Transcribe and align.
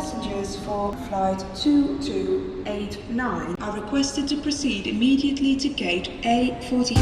passengers 0.00 0.56
for 0.56 0.96
flight 1.08 1.44
2289 1.54 3.56
are 3.60 3.80
requested 3.80 4.26
to 4.26 4.36
proceed 4.36 4.86
immediately 4.86 5.54
to 5.56 5.68
gate 5.68 6.10
A45. 6.22 6.98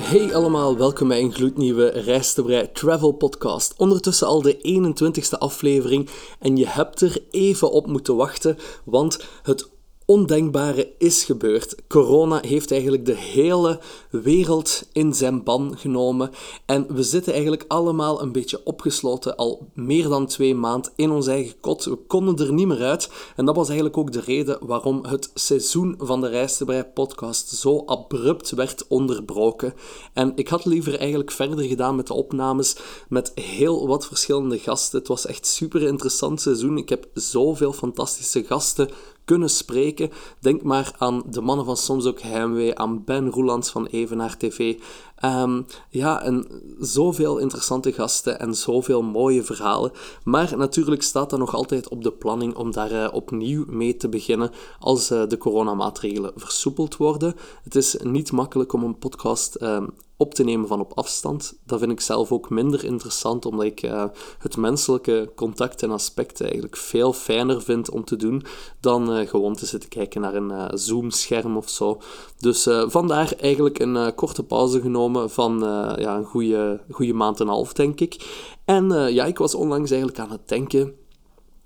Hey 0.00 0.34
allemaal, 0.34 0.76
welkom 0.76 1.08
bij 1.08 1.20
een 1.20 1.32
gloednieuwe 1.32 1.88
Reis 1.88 2.38
Travel 2.72 3.12
Podcast. 3.12 3.74
Ondertussen 3.76 4.26
al 4.26 4.42
de 4.42 4.56
21ste 4.56 5.38
aflevering 5.38 6.08
en 6.38 6.56
je 6.56 6.66
hebt 6.66 7.00
er 7.00 7.18
even 7.30 7.70
op 7.70 7.86
moeten 7.86 8.16
wachten, 8.16 8.56
want 8.84 9.24
het 9.42 9.72
ondenkbare 10.06 10.92
is 10.98 11.24
gebeurd. 11.24 11.74
Corona 11.88 12.40
heeft 12.42 12.70
eigenlijk 12.70 13.06
de 13.06 13.16
hele 13.16 13.80
wereld 14.10 14.82
in 14.92 15.14
zijn 15.14 15.42
ban 15.42 15.74
genomen. 15.78 16.30
En 16.66 16.94
we 16.94 17.02
zitten 17.02 17.32
eigenlijk 17.32 17.64
allemaal 17.68 18.22
een 18.22 18.32
beetje 18.32 18.60
opgesloten 18.64 19.36
al 19.36 19.68
meer 19.74 20.08
dan 20.08 20.26
twee 20.26 20.54
maanden 20.54 20.92
in 20.96 21.10
ons 21.10 21.26
eigen 21.26 21.60
kot. 21.60 21.84
We 21.84 21.96
konden 21.96 22.46
er 22.46 22.52
niet 22.52 22.66
meer 22.66 22.82
uit. 22.82 23.10
En 23.36 23.44
dat 23.44 23.56
was 23.56 23.66
eigenlijk 23.66 23.98
ook 23.98 24.12
de 24.12 24.20
reden 24.20 24.58
waarom 24.60 25.04
het 25.04 25.30
seizoen 25.34 25.94
van 25.98 26.20
de 26.20 26.28
Rijstenbrei 26.28 26.84
podcast 26.84 27.48
zo 27.48 27.82
abrupt 27.86 28.50
werd 28.50 28.84
onderbroken. 28.88 29.74
En 30.12 30.32
ik 30.34 30.48
had 30.48 30.64
liever 30.64 30.98
eigenlijk 30.98 31.30
verder 31.30 31.64
gedaan 31.64 31.96
met 31.96 32.06
de 32.06 32.14
opnames 32.14 32.76
met 33.08 33.32
heel 33.34 33.86
wat 33.86 34.06
verschillende 34.06 34.58
gasten. 34.58 34.98
Het 34.98 35.08
was 35.08 35.26
echt 35.26 35.46
super 35.46 35.82
interessant 35.82 36.40
seizoen. 36.40 36.78
Ik 36.78 36.88
heb 36.88 37.06
zoveel 37.14 37.72
fantastische 37.72 38.44
gasten 38.44 38.88
kunnen 39.24 39.50
spreken. 39.50 40.10
Denk 40.40 40.62
maar 40.62 40.94
aan 40.98 41.22
de 41.26 41.40
mannen 41.40 41.64
van 41.64 41.76
Soms 41.76 42.06
ook 42.06 42.20
Heimwee, 42.20 42.78
aan 42.78 43.04
Ben 43.04 43.30
Roelands 43.30 43.70
van 43.70 43.86
Evenaar 43.86 44.36
TV. 44.36 44.74
Ehm, 45.16 45.62
ja, 45.90 46.22
en 46.22 46.46
zoveel 46.80 47.38
interessante 47.38 47.92
gasten 47.92 48.38
en 48.38 48.54
zoveel 48.54 49.02
mooie 49.02 49.42
verhalen. 49.42 49.92
Maar 50.24 50.56
natuurlijk 50.56 51.02
staat 51.02 51.30
dat 51.30 51.38
nog 51.38 51.54
altijd 51.54 51.88
op 51.88 52.02
de 52.02 52.12
planning 52.12 52.54
om 52.54 52.72
daar 52.72 52.92
uh, 52.92 53.08
opnieuw 53.12 53.64
mee 53.68 53.96
te 53.96 54.08
beginnen 54.08 54.50
als 54.78 55.10
uh, 55.10 55.22
de 55.28 55.38
coronamaatregelen 55.38 56.32
versoepeld 56.36 56.96
worden. 56.96 57.34
Het 57.62 57.74
is 57.74 57.96
niet 58.02 58.32
makkelijk 58.32 58.72
om 58.72 58.82
een 58.82 58.98
podcast 58.98 59.56
uh, 59.60 59.82
op 60.24 60.34
te 60.34 60.44
nemen 60.44 60.68
van 60.68 60.80
op 60.80 60.92
afstand. 60.94 61.58
Dat 61.66 61.78
vind 61.78 61.92
ik 61.92 62.00
zelf 62.00 62.32
ook 62.32 62.50
minder 62.50 62.84
interessant, 62.84 63.46
omdat 63.46 63.64
ik 63.64 63.82
uh, 63.82 64.04
het 64.38 64.56
menselijke 64.56 65.32
contact 65.34 65.82
en 65.82 65.90
aspecten 65.90 66.44
eigenlijk 66.44 66.76
veel 66.76 67.12
fijner 67.12 67.62
vind 67.62 67.90
om 67.90 68.04
te 68.04 68.16
doen 68.16 68.42
dan 68.80 69.18
uh, 69.18 69.28
gewoon 69.28 69.54
te 69.54 69.66
zitten 69.66 69.88
kijken 69.88 70.20
naar 70.20 70.34
een 70.34 70.50
uh, 70.50 70.64
Zoom-scherm 70.70 71.56
of 71.56 71.68
zo. 71.70 72.00
Dus 72.38 72.68
vandaar 72.86 73.32
eigenlijk 73.40 73.78
een 73.78 74.14
korte 74.14 74.42
pauze 74.44 74.80
genomen 74.80 75.30
van 75.30 75.58
ja, 75.98 76.16
een 76.16 76.24
goede, 76.24 76.80
goede 76.90 77.12
maand 77.12 77.40
en 77.40 77.46
een 77.46 77.52
half, 77.52 77.72
denk 77.72 78.00
ik. 78.00 78.42
En 78.64 79.12
ja, 79.12 79.24
ik 79.24 79.38
was 79.38 79.54
onlangs 79.54 79.90
eigenlijk 79.90 80.20
aan 80.20 80.30
het 80.30 80.48
denken 80.48 80.94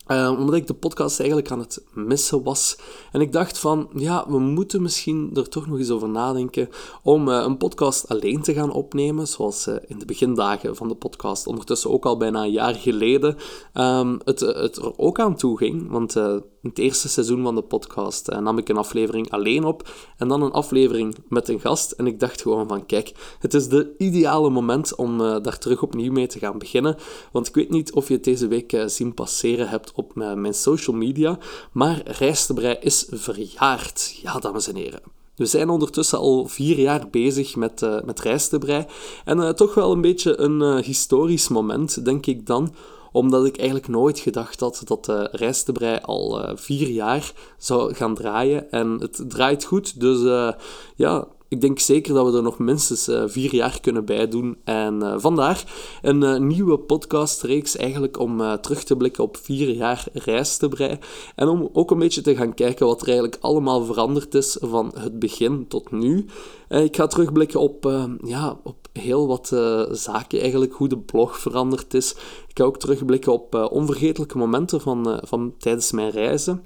uh, 0.09 0.34
omdat 0.39 0.55
ik 0.55 0.67
de 0.67 0.75
podcast 0.75 1.19
eigenlijk 1.19 1.51
aan 1.51 1.59
het 1.59 1.84
missen 1.95 2.42
was. 2.42 2.78
En 3.12 3.20
ik 3.20 3.33
dacht 3.33 3.59
van, 3.59 3.89
ja, 3.95 4.25
we 4.28 4.39
moeten 4.39 4.83
misschien 4.83 5.31
er 5.34 5.48
toch 5.48 5.67
nog 5.67 5.78
eens 5.78 5.91
over 5.91 6.09
nadenken 6.09 6.69
om 7.03 7.28
uh, 7.28 7.42
een 7.47 7.56
podcast 7.56 8.09
alleen 8.09 8.42
te 8.42 8.55
gaan 8.55 8.73
opnemen, 8.73 9.29
zoals 9.29 9.67
uh, 9.67 9.75
in 9.86 9.98
de 9.98 10.05
begindagen 10.05 10.77
van 10.77 10.89
de 10.89 10.95
podcast, 10.95 11.47
ondertussen 11.47 11.91
ook 11.91 12.06
al 12.06 12.17
bijna 12.17 12.42
een 12.42 12.51
jaar 12.51 12.75
geleden, 12.75 13.36
um, 13.75 14.20
het, 14.25 14.41
het 14.41 14.77
er 14.77 14.98
ook 14.98 15.20
aan 15.20 15.36
toe 15.36 15.59
ging. 15.59 15.91
Want 15.91 16.17
in 16.17 16.69
het 16.69 16.79
eerste 16.79 17.09
seizoen 17.09 17.42
van 17.42 17.55
de 17.55 17.62
podcast 17.62 18.31
nam 18.41 18.59
ik 18.59 18.69
een 18.69 18.77
aflevering 18.77 19.31
alleen 19.31 19.64
op 19.64 19.89
en 20.17 20.29
dan 20.29 20.42
een 20.42 20.53
aflevering 20.53 21.17
met 21.29 21.48
een 21.48 21.61
gast. 21.61 21.91
En 21.91 22.06
ik 22.06 22.20
dacht 22.20 22.42
gewoon 22.42 22.69
van, 22.69 22.86
kijk, 22.86 23.36
het 23.39 23.55
is 23.55 23.69
de 23.69 23.95
ideale 23.98 24.51
moment 24.51 24.95
om 24.95 25.19
daar 25.19 25.59
terug 25.59 25.83
opnieuw 25.83 26.13
mee 26.13 26.27
te 26.27 26.39
gaan 26.39 26.58
beginnen. 26.58 26.96
Want 27.33 27.46
ik 27.46 27.55
weet 27.55 27.70
niet 27.70 27.92
of 27.92 28.08
je 28.08 28.14
het 28.14 28.25
deze 28.25 28.48
week 28.48 28.83
zien 28.86 29.14
passeren 29.14 29.69
hebt 29.69 29.92
op 29.98 30.14
mijn 30.14 30.55
social 30.55 30.97
media, 30.97 31.39
maar 31.73 32.03
Rijstebrei 32.05 32.77
is 32.81 33.07
verjaard. 33.11 34.19
Ja, 34.23 34.39
dames 34.39 34.69
en 34.69 34.77
heren. 34.77 35.01
We 35.39 35.47
zijn 35.47 35.69
ondertussen 35.69 36.19
al 36.19 36.47
vier 36.47 36.79
jaar 36.79 37.09
bezig 37.11 37.57
met, 37.57 37.83
uh, 37.83 38.03
met 38.05 38.20
Rijstebrei. 38.20 38.87
En 39.25 39.39
uh, 39.39 39.48
toch 39.48 39.75
wel 39.75 39.92
een 39.92 40.01
beetje 40.01 40.41
een 40.41 40.61
uh, 40.61 40.77
historisch 40.77 41.48
moment, 41.48 42.05
denk 42.05 42.27
ik 42.27 42.47
dan 42.47 42.75
omdat 43.13 43.47
ik 43.47 43.57
eigenlijk 43.57 43.89
nooit 43.89 44.19
gedacht 44.19 44.61
had 44.61 44.83
dat 44.85 45.05
de 45.05 45.29
Rijstebrei 45.33 45.98
al 46.03 46.53
vier 46.55 46.89
jaar 46.89 47.33
zou 47.58 47.95
gaan 47.95 48.14
draaien. 48.14 48.70
En 48.70 48.97
het 49.01 49.25
draait 49.29 49.64
goed, 49.64 50.01
dus 50.01 50.53
ja, 50.97 51.29
ik 51.48 51.61
denk 51.61 51.79
zeker 51.79 52.14
dat 52.14 52.31
we 52.31 52.36
er 52.36 52.42
nog 52.42 52.59
minstens 52.59 53.09
uh, 53.09 53.23
vier 53.27 53.55
jaar 53.55 53.81
kunnen 53.81 54.05
bijdoen. 54.05 54.57
En 54.64 54.95
uh, 55.03 55.14
vandaar 55.17 55.64
een 56.03 56.23
uh, 56.23 56.36
nieuwe 56.39 56.79
podcastreeks 56.79 57.77
eigenlijk 57.77 58.19
om 58.19 58.61
terug 58.61 58.85
te 58.85 58.97
blikken 58.97 59.25
op 59.25 59.36
vier 59.36 59.70
jaar 59.70 60.05
Rijstebrei. 60.13 60.98
En 61.35 61.48
om 61.48 61.69
ook 61.73 61.91
een 61.91 61.98
beetje 61.98 62.20
te 62.20 62.37
gaan 62.37 62.55
kijken 62.55 62.87
wat 62.87 63.01
er 63.01 63.07
eigenlijk 63.07 63.39
allemaal 63.41 63.85
veranderd 63.85 64.35
is 64.35 64.57
van 64.61 64.92
het 64.98 65.19
begin 65.19 65.69
tot 65.69 65.91
nu. 65.91 66.27
ik 66.69 66.97
ga 66.97 67.07
terugblikken 67.07 67.61
op, 67.61 68.08
ja, 68.25 68.61
op 68.63 68.77
heel 68.92 69.27
wat 69.27 69.47
zaken 69.91 70.41
eigenlijk, 70.41 70.73
hoe 70.73 70.89
de 70.89 70.98
blog 70.98 71.39
veranderd 71.39 71.95
is. 71.95 72.11
Ik 72.48 72.58
ga 72.58 72.64
ook 72.64 72.79
terugblikken 72.79 73.33
op 73.33 73.69
onvergetelijke 73.70 74.39
momenten 74.39 74.81
van, 74.81 75.20
van 75.25 75.55
tijdens 75.58 75.92
mijn 75.92 76.11
reizen. 76.11 76.63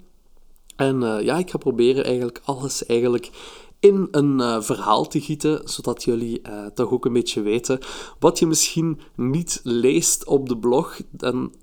En 0.76 1.00
ja, 1.25 1.38
ik 1.38 1.50
ga 1.50 1.59
proberen 1.59 2.04
eigenlijk 2.04 2.41
alles 2.44 2.87
eigenlijk 2.87 3.31
in 3.82 4.09
een 4.10 4.38
uh, 4.38 4.60
verhaal 4.60 5.09
te 5.09 5.20
gieten, 5.20 5.60
zodat 5.65 6.04
jullie 6.04 6.41
uh, 6.48 6.66
toch 6.66 6.91
ook 6.91 7.04
een 7.04 7.12
beetje 7.12 7.43
weten 7.43 7.78
wat 8.19 8.38
je 8.38 8.47
misschien 8.47 9.00
niet 9.16 9.60
leest 9.62 10.26
op 10.26 10.48
de 10.48 10.59
blog. 10.59 11.00
Dan 11.10 11.54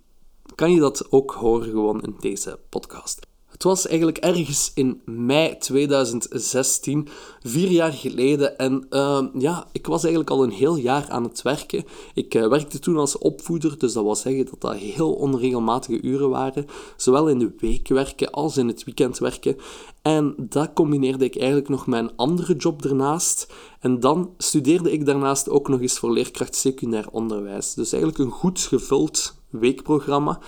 kan 0.56 0.72
je 0.72 0.80
dat 0.80 1.12
ook 1.12 1.32
horen 1.32 1.70
gewoon 1.70 2.02
in 2.02 2.16
deze 2.20 2.60
podcast. 2.70 3.29
Het 3.60 3.68
was 3.68 3.88
eigenlijk 3.88 4.18
ergens 4.18 4.72
in 4.74 5.02
mei 5.06 5.58
2016, 5.58 7.08
vier 7.44 7.70
jaar 7.70 7.92
geleden. 7.92 8.58
En 8.58 8.86
uh, 8.90 9.24
ja, 9.34 9.68
ik 9.72 9.88
was 9.88 10.02
eigenlijk 10.04 10.32
al 10.32 10.44
een 10.44 10.52
heel 10.52 10.76
jaar 10.76 11.10
aan 11.10 11.24
het 11.24 11.42
werken. 11.42 11.84
Ik 12.14 12.36
uh, 12.36 12.48
werkte 12.48 12.80
toen 12.80 12.98
als 12.98 13.18
opvoeder, 13.18 13.78
dus 13.78 13.94
dat 13.94 14.04
wil 14.04 14.16
zeggen 14.16 14.46
dat 14.46 14.62
dat 14.62 14.76
heel 14.76 15.14
onregelmatige 15.14 16.02
uren 16.02 16.30
waren. 16.30 16.66
Zowel 16.98 17.30
in 17.30 17.40
de 17.40 17.54
week 17.58 17.88
werken 17.88 18.32
als 18.32 18.58
in 18.58 18.68
het 18.68 18.84
weekend 18.84 19.18
werken. 19.18 19.56
En 20.02 20.36
dat 20.38 20.74
combineerde 20.74 21.26
ik 21.26 21.36
eigenlijk 21.36 21.70
nog 21.70 21.88
met 21.88 22.12
andere 22.16 22.56
job 22.56 22.86
ernaast. 22.86 23.54
En 23.80 24.00
dan 24.00 24.34
studeerde 24.38 24.92
ik 24.92 25.06
daarnaast 25.06 25.50
ook 25.50 25.68
nog 25.68 25.82
eens 25.82 26.00
voor 26.00 26.12
leerkracht 26.12 26.56
secundair 26.56 27.10
onderwijs. 27.12 27.74
Dus 27.74 27.92
eigenlijk 27.92 28.24
een 28.24 28.38
goed 28.38 28.60
gevuld 28.60 29.36
weekprogramma. 29.50 30.40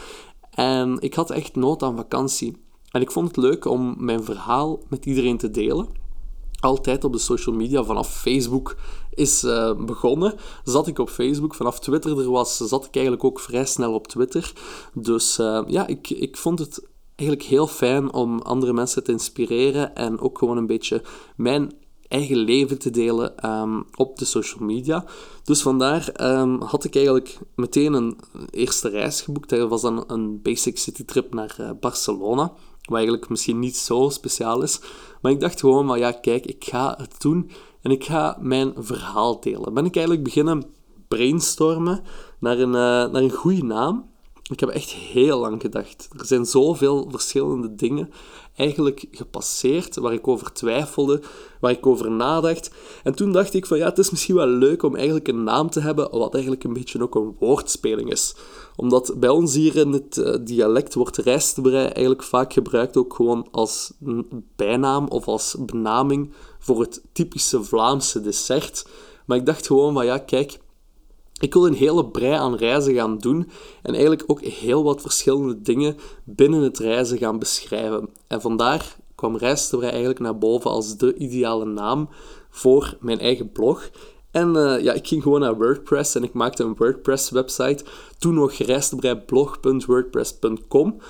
En 0.52 0.98
ik 1.00 1.14
had 1.14 1.30
echt 1.30 1.56
nood 1.56 1.84
aan 1.84 1.96
vakantie. 1.96 2.70
En 2.92 3.02
ik 3.02 3.12
vond 3.12 3.28
het 3.28 3.38
leuk 3.38 3.66
om 3.66 3.96
mijn 3.98 4.24
verhaal 4.24 4.80
met 4.90 5.06
iedereen 5.06 5.38
te 5.38 5.52
delen. 5.52 5.88
Altijd 6.60 7.04
op 7.04 7.14
de 7.14 7.20
social 7.20 7.56
media, 7.56 7.84
vanaf 7.84 8.20
Facebook 8.22 8.76
is 9.14 9.44
uh, 9.44 9.74
begonnen. 9.76 10.36
Zat 10.64 10.88
ik 10.88 11.00
op 11.00 11.10
Facebook, 11.10 11.56
vanaf 11.56 11.80
Twitter 11.80 12.20
er 12.20 12.32
was, 12.32 12.58
zat 12.58 12.86
ik 12.86 12.96
eigenlijk 12.96 13.26
ook 13.26 13.40
vrij 13.40 13.66
snel 13.66 13.94
op 13.94 14.08
Twitter. 14.08 14.54
Dus 14.94 15.40
uh, 15.40 15.62
ja, 15.68 15.88
ik, 15.88 16.10
ik 16.10 16.38
vond 16.38 16.60
het 16.60 16.88
eigenlijk 17.16 17.50
heel 17.50 17.68
fijn 17.68 18.14
om 18.14 18.40
andere 18.40 18.74
mensen 18.74 19.04
te 19.04 19.12
inspireren 19.12 19.96
en 19.96 20.20
ook 20.20 20.38
gewoon 20.38 20.58
een 20.58 20.68
beetje 20.68 21.04
mijn 21.36 21.74
eigen 22.08 22.38
leven 22.38 22.80
te 22.80 22.90
delen 22.90 23.50
um, 23.50 23.86
op 23.96 24.18
de 24.18 24.26
social 24.26 24.64
media. 24.64 25.06
Dus 25.44 25.62
vandaar 25.62 26.14
um, 26.22 26.62
had 26.62 26.84
ik 26.84 26.96
eigenlijk 26.96 27.40
meteen 27.56 27.94
een 27.94 28.20
eerste 28.50 28.90
reis 28.90 29.22
geboekt. 29.22 29.50
Dat 29.50 29.70
was 29.70 29.82
dan 29.82 30.04
een 30.08 30.42
basic 30.42 30.78
city 30.78 31.06
trip 31.06 31.34
naar 31.34 31.56
uh, 31.60 31.70
Barcelona. 31.80 32.54
Wat 32.92 33.00
eigenlijk 33.00 33.30
misschien 33.30 33.60
niet 33.60 33.78
zo 33.78 34.10
speciaal 34.10 34.62
is. 34.62 34.82
Maar 35.22 35.32
ik 35.32 35.40
dacht 35.40 35.60
gewoon, 35.60 35.86
maar 35.86 35.98
ja, 35.98 36.12
kijk, 36.12 36.46
ik 36.46 36.66
ga 36.66 36.96
het 36.98 37.22
doen 37.22 37.52
en 37.82 37.92
ik 37.92 38.04
ga 38.04 38.38
mijn 38.40 38.74
verhaal 38.78 39.40
delen. 39.40 39.74
Ben 39.74 39.86
ik 39.86 39.96
eigenlijk 39.96 40.26
beginnen 40.26 40.64
brainstormen 41.08 42.04
naar 42.40 42.60
een, 42.60 42.68
uh, 42.68 42.74
naar 42.74 43.16
een 43.22 43.32
goede 43.32 43.64
naam. 43.64 44.10
Ik 44.52 44.60
heb 44.60 44.70
echt 44.70 44.90
heel 44.90 45.40
lang 45.40 45.62
gedacht. 45.62 46.10
Er 46.18 46.26
zijn 46.26 46.46
zoveel 46.46 47.08
verschillende 47.10 47.76
dingen 47.76 48.10
eigenlijk 48.56 49.06
gepasseerd 49.12 49.96
waar 49.96 50.14
ik 50.14 50.28
over 50.28 50.54
twijfelde, 50.54 51.22
waar 51.60 51.72
ik 51.72 51.86
over 51.86 52.12
nadacht. 52.12 52.72
En 53.04 53.16
toen 53.16 53.32
dacht 53.32 53.54
ik 53.54 53.66
van 53.66 53.78
ja, 53.78 53.86
het 53.90 53.98
is 53.98 54.10
misschien 54.10 54.36
wel 54.36 54.48
leuk 54.48 54.84
om 54.84 54.96
eigenlijk 54.96 55.28
een 55.28 55.44
naam 55.44 55.70
te 55.70 55.80
hebben 55.80 56.12
wat 56.12 56.34
eigenlijk 56.34 56.64
een 56.64 56.74
beetje 56.74 57.02
ook 57.02 57.16
een 57.16 57.36
woordspeling 57.40 58.12
is. 58.12 58.36
Omdat 58.76 59.14
bij 59.18 59.30
ons 59.30 59.54
hier 59.54 59.76
in 59.76 59.92
het 59.92 60.18
uh, 60.18 60.36
dialect 60.42 60.94
wordt 60.94 61.18
rijstbrei 61.18 61.86
eigenlijk 61.86 62.24
vaak 62.24 62.54
gebruikt 62.54 62.98
ook 62.98 63.14
gewoon 63.14 63.48
als 63.52 63.94
bijnaam 64.56 65.08
of 65.08 65.28
als 65.28 65.56
benaming 65.60 66.34
voor 66.60 66.80
het 66.80 67.02
typische 67.12 67.64
Vlaamse 67.64 68.22
dessert. 68.22 68.86
Maar 69.26 69.38
ik 69.38 69.46
dacht 69.46 69.68
gewoon 69.68 69.94
van 69.94 70.06
ja, 70.06 70.18
kijk, 70.18 70.60
ik 71.42 71.54
wil 71.54 71.66
een 71.66 71.74
hele 71.74 72.06
brei 72.06 72.34
aan 72.34 72.56
reizen 72.56 72.94
gaan 72.94 73.18
doen 73.18 73.50
en 73.82 73.94
eigenlijk 73.94 74.24
ook 74.28 74.42
heel 74.42 74.84
wat 74.84 75.02
verschillende 75.02 75.62
dingen 75.62 75.98
binnen 76.24 76.62
het 76.62 76.80
reizen 76.80 77.18
gaan 77.18 77.40
beschrijven. 77.40 78.10
En 78.28 78.42
vandaar 78.42 78.96
kwam 79.16 79.38
Reistebrei 79.38 79.92
eigenlijk 79.92 80.20
naar 80.20 80.38
boven 80.38 80.72
als 80.72 80.98
de 80.98 81.16
ideale 81.16 81.66
naam 81.66 82.10
voor 82.50 82.98
mijn 83.00 83.20
eigen 83.20 83.52
blog. 83.52 83.90
En 84.32 84.56
uh, 84.56 84.84
ja, 84.84 84.94
ik 84.94 85.08
ging 85.08 85.24
gewoon 85.24 85.40
naar 85.40 85.58
WordPress 85.58 86.16
en 86.16 86.24
ik 86.24 86.34
maakte 86.34 86.64
een 86.64 86.76
WordPress-website. 86.78 87.84
Toen 88.18 88.34
nog 88.34 88.54
reistebreiblog.wordpress.com. 88.54 91.02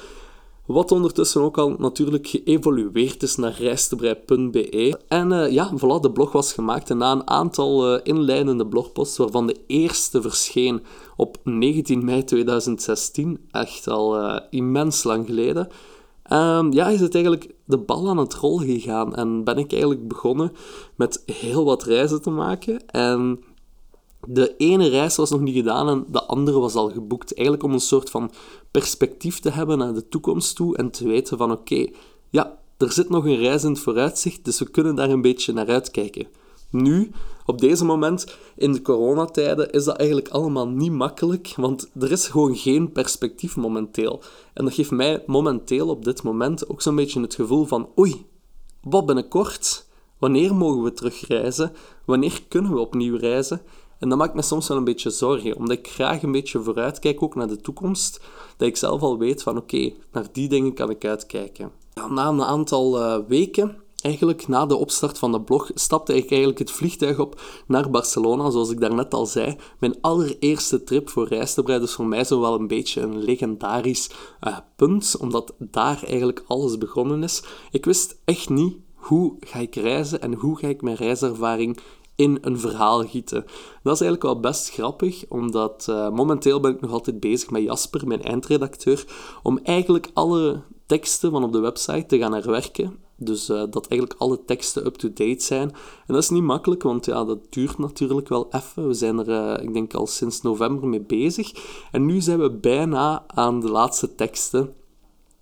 Wat 0.65 0.91
ondertussen 0.91 1.41
ook 1.41 1.57
al 1.57 1.75
natuurlijk 1.77 2.27
geëvolueerd 2.27 3.23
is 3.23 3.35
naar 3.35 3.55
reistebrei.be. 3.59 4.99
En 5.07 5.31
uh, 5.31 5.51
ja, 5.51 5.71
voilà, 5.77 6.01
de 6.01 6.11
blog 6.13 6.31
was 6.31 6.53
gemaakt. 6.53 6.89
En 6.89 6.97
na 6.97 7.11
een 7.11 7.29
aantal 7.29 7.93
uh, 7.93 7.99
inleidende 8.03 8.67
blogposts, 8.67 9.17
waarvan 9.17 9.47
de 9.47 9.59
eerste 9.67 10.21
verscheen 10.21 10.83
op 11.15 11.37
19 11.43 12.05
mei 12.05 12.23
2016, 12.23 13.39
echt 13.51 13.87
al 13.87 14.19
uh, 14.19 14.39
immens 14.49 15.03
lang 15.03 15.25
geleden, 15.25 15.67
um, 16.31 16.71
ja, 16.71 16.87
is 16.87 16.99
het 16.99 17.13
eigenlijk 17.13 17.53
de 17.65 17.77
bal 17.77 18.09
aan 18.09 18.17
het 18.17 18.33
rollen 18.33 18.65
gegaan. 18.65 19.15
En 19.15 19.43
ben 19.43 19.57
ik 19.57 19.71
eigenlijk 19.71 20.07
begonnen 20.07 20.51
met 20.95 21.23
heel 21.25 21.65
wat 21.65 21.83
reizen 21.83 22.21
te 22.21 22.29
maken. 22.29 22.87
En 22.87 23.43
de 24.27 24.55
ene 24.57 24.87
reis 24.87 25.15
was 25.15 25.29
nog 25.29 25.41
niet 25.41 25.55
gedaan 25.55 25.89
en 25.89 26.05
de 26.07 26.23
andere 26.23 26.59
was 26.59 26.75
al 26.75 26.89
geboekt. 26.89 27.33
Eigenlijk 27.35 27.65
om 27.65 27.73
een 27.73 27.79
soort 27.79 28.09
van 28.09 28.31
perspectief 28.71 29.39
te 29.39 29.49
hebben 29.49 29.77
naar 29.77 29.93
de 29.93 30.07
toekomst 30.07 30.55
toe 30.55 30.77
en 30.77 30.91
te 30.91 31.07
weten 31.07 31.37
van 31.37 31.51
oké, 31.51 31.87
ja, 32.29 32.59
er 32.77 32.91
zit 32.91 33.09
nog 33.09 33.25
een 33.25 33.37
reis 33.37 33.63
in 33.63 33.69
het 33.69 33.79
vooruitzicht, 33.79 34.45
dus 34.45 34.59
we 34.59 34.69
kunnen 34.69 34.95
daar 34.95 35.09
een 35.09 35.21
beetje 35.21 35.53
naar 35.53 35.67
uitkijken. 35.67 36.27
Nu, 36.69 37.11
op 37.45 37.59
deze 37.59 37.85
moment, 37.85 38.37
in 38.55 38.71
de 38.71 38.81
coronatijden, 38.81 39.71
is 39.71 39.83
dat 39.83 39.97
eigenlijk 39.97 40.29
allemaal 40.29 40.67
niet 40.67 40.91
makkelijk, 40.91 41.53
want 41.55 41.89
er 41.99 42.11
is 42.11 42.27
gewoon 42.27 42.55
geen 42.55 42.91
perspectief 42.91 43.55
momenteel. 43.55 44.21
En 44.53 44.65
dat 44.65 44.73
geeft 44.73 44.91
mij 44.91 45.23
momenteel 45.25 45.89
op 45.89 46.05
dit 46.05 46.23
moment 46.23 46.69
ook 46.69 46.81
zo'n 46.81 46.95
beetje 46.95 47.21
het 47.21 47.35
gevoel 47.35 47.65
van 47.65 47.89
oei, 47.99 48.25
wat 48.81 49.05
binnenkort? 49.05 49.89
Wanneer 50.21 50.55
mogen 50.55 50.83
we 50.83 50.93
terugreizen? 50.93 51.71
Wanneer 52.05 52.43
kunnen 52.47 52.73
we 52.73 52.79
opnieuw 52.79 53.17
reizen? 53.17 53.61
En 53.99 54.09
dat 54.09 54.17
maakt 54.17 54.33
me 54.33 54.41
soms 54.41 54.67
wel 54.67 54.77
een 54.77 54.83
beetje 54.83 55.09
zorgen, 55.09 55.55
omdat 55.55 55.77
ik 55.77 55.87
graag 55.87 56.23
een 56.23 56.31
beetje 56.31 56.61
vooruit 56.61 56.99
kijk, 56.99 57.23
ook 57.23 57.35
naar 57.35 57.47
de 57.47 57.61
toekomst. 57.61 58.21
Dat 58.57 58.67
ik 58.67 58.77
zelf 58.77 59.01
al 59.01 59.17
weet 59.17 59.43
van 59.43 59.57
oké, 59.57 59.93
naar 60.11 60.27
die 60.31 60.49
dingen 60.49 60.73
kan 60.73 60.89
ik 60.89 61.05
uitkijken. 61.05 61.71
na 62.09 62.27
een 62.27 62.43
aantal 62.43 62.99
uh, 62.99 63.17
weken, 63.27 63.77
eigenlijk 64.01 64.47
na 64.47 64.65
de 64.65 64.75
opstart 64.75 65.17
van 65.17 65.31
de 65.31 65.41
blog, 65.41 65.71
stapte 65.73 66.15
ik 66.15 66.29
eigenlijk 66.29 66.59
het 66.59 66.71
vliegtuig 66.71 67.19
op 67.19 67.41
naar 67.67 67.89
Barcelona, 67.89 68.49
zoals 68.49 68.69
ik 68.69 68.79
daarnet 68.79 69.13
al 69.13 69.25
zei. 69.25 69.55
Mijn 69.79 69.95
allereerste 70.01 70.83
trip 70.83 71.09
voor 71.09 71.27
Rijstebreid, 71.27 71.81
dus 71.81 71.93
voor 71.93 72.07
mij 72.07 72.23
zo 72.23 72.39
wel 72.39 72.59
een 72.59 72.67
beetje 72.67 73.01
een 73.01 73.23
legendarisch 73.23 74.09
uh, 74.47 74.57
punt, 74.75 75.15
omdat 75.19 75.53
daar 75.57 76.03
eigenlijk 76.03 76.43
alles 76.47 76.77
begonnen 76.77 77.23
is. 77.23 77.43
Ik 77.71 77.85
wist 77.85 78.17
echt 78.25 78.49
niet 78.49 78.75
hoe 79.01 79.35
ga 79.39 79.59
ik 79.59 79.75
reizen 79.75 80.21
en 80.21 80.33
hoe 80.33 80.57
ga 80.57 80.67
ik 80.67 80.81
mijn 80.81 80.95
reiservaring 80.95 81.77
in 82.15 82.37
een 82.41 82.59
verhaal 82.59 83.07
gieten. 83.07 83.45
Dat 83.83 83.93
is 83.93 84.01
eigenlijk 84.01 84.23
wel 84.23 84.39
best 84.39 84.69
grappig, 84.69 85.25
omdat 85.29 85.87
uh, 85.89 86.09
momenteel 86.09 86.59
ben 86.59 86.71
ik 86.71 86.81
nog 86.81 86.91
altijd 86.91 87.19
bezig 87.19 87.49
met 87.49 87.61
Jasper, 87.61 88.07
mijn 88.07 88.23
eindredacteur, 88.23 89.05
om 89.43 89.59
eigenlijk 89.63 90.09
alle 90.13 90.61
teksten 90.85 91.31
van 91.31 91.43
op 91.43 91.51
de 91.51 91.59
website 91.59 92.05
te 92.05 92.17
gaan 92.17 92.33
herwerken. 92.33 92.97
Dus 93.15 93.49
uh, 93.49 93.63
dat 93.69 93.87
eigenlijk 93.87 94.21
alle 94.21 94.45
teksten 94.45 94.85
up-to-date 94.85 95.43
zijn. 95.43 95.69
En 96.07 96.13
dat 96.13 96.23
is 96.23 96.29
niet 96.29 96.43
makkelijk, 96.43 96.83
want 96.83 97.05
ja, 97.05 97.23
dat 97.23 97.39
duurt 97.49 97.77
natuurlijk 97.77 98.27
wel 98.27 98.47
even. 98.51 98.87
We 98.87 98.93
zijn 98.93 99.19
er, 99.19 99.57
uh, 99.57 99.63
ik 99.63 99.73
denk, 99.73 99.93
al 99.93 100.07
sinds 100.07 100.41
november 100.41 100.87
mee 100.87 101.01
bezig. 101.01 101.51
En 101.91 102.05
nu 102.05 102.21
zijn 102.21 102.39
we 102.39 102.51
bijna 102.51 103.23
aan 103.27 103.59
de 103.59 103.69
laatste 103.69 104.15
teksten 104.15 104.73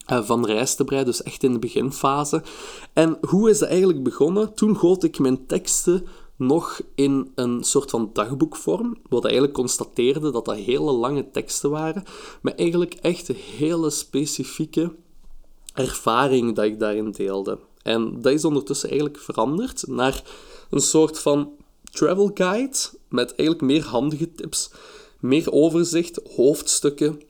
van 0.10 0.46
Rijstebreid, 0.46 1.06
dus 1.06 1.24
echt 1.24 1.44
in 1.44 1.54
de 1.54 1.60
beginfase. 1.60 2.44
En 2.94 3.18
hoe 3.28 3.50
is 3.50 3.60
dat 3.60 3.70
eigenlijk 3.70 4.04
begonnen? 4.04 4.54
Toen 4.54 4.76
goot 4.76 5.04
ik 5.04 5.20
mijn 5.20 5.46
teksten 5.46 6.06
nog 6.36 6.82
in 6.96 7.32
een 7.36 7.64
soort 7.64 7.90
van 7.90 8.10
dagboekvorm, 8.14 8.98
wat 9.10 9.24
eigenlijk 9.24 9.54
constateerde 9.54 10.32
dat 10.32 10.46
dat 10.46 10.56
hele 10.56 10.92
lange 10.92 11.32
teksten 11.32 11.70
waren, 11.70 12.04
maar 12.42 12.54
eigenlijk 12.54 12.94
echt 12.94 13.28
hele 13.28 13.90
specifieke 13.90 14.96
ervaring 15.74 16.56
dat 16.56 16.66
ik 16.66 16.80
daarin 16.80 17.12
deelde. 17.12 17.60
En 17.82 18.22
dat 18.22 18.34
is 18.34 18.46
ondertussen 18.46 18.90
eigenlijk 18.90 19.20
veranderd 19.20 19.88
naar 19.88 20.24
een 20.70 20.82
soort 20.82 21.20
van 21.20 21.52
travel 21.84 22.32
guide 22.34 22.78
met 23.10 23.36
eigenlijk 23.36 23.62
meer 23.62 23.84
handige 23.84 24.32
tips, 24.32 24.72
meer 25.20 25.52
overzicht, 25.52 26.20
hoofdstukken. 26.36 27.22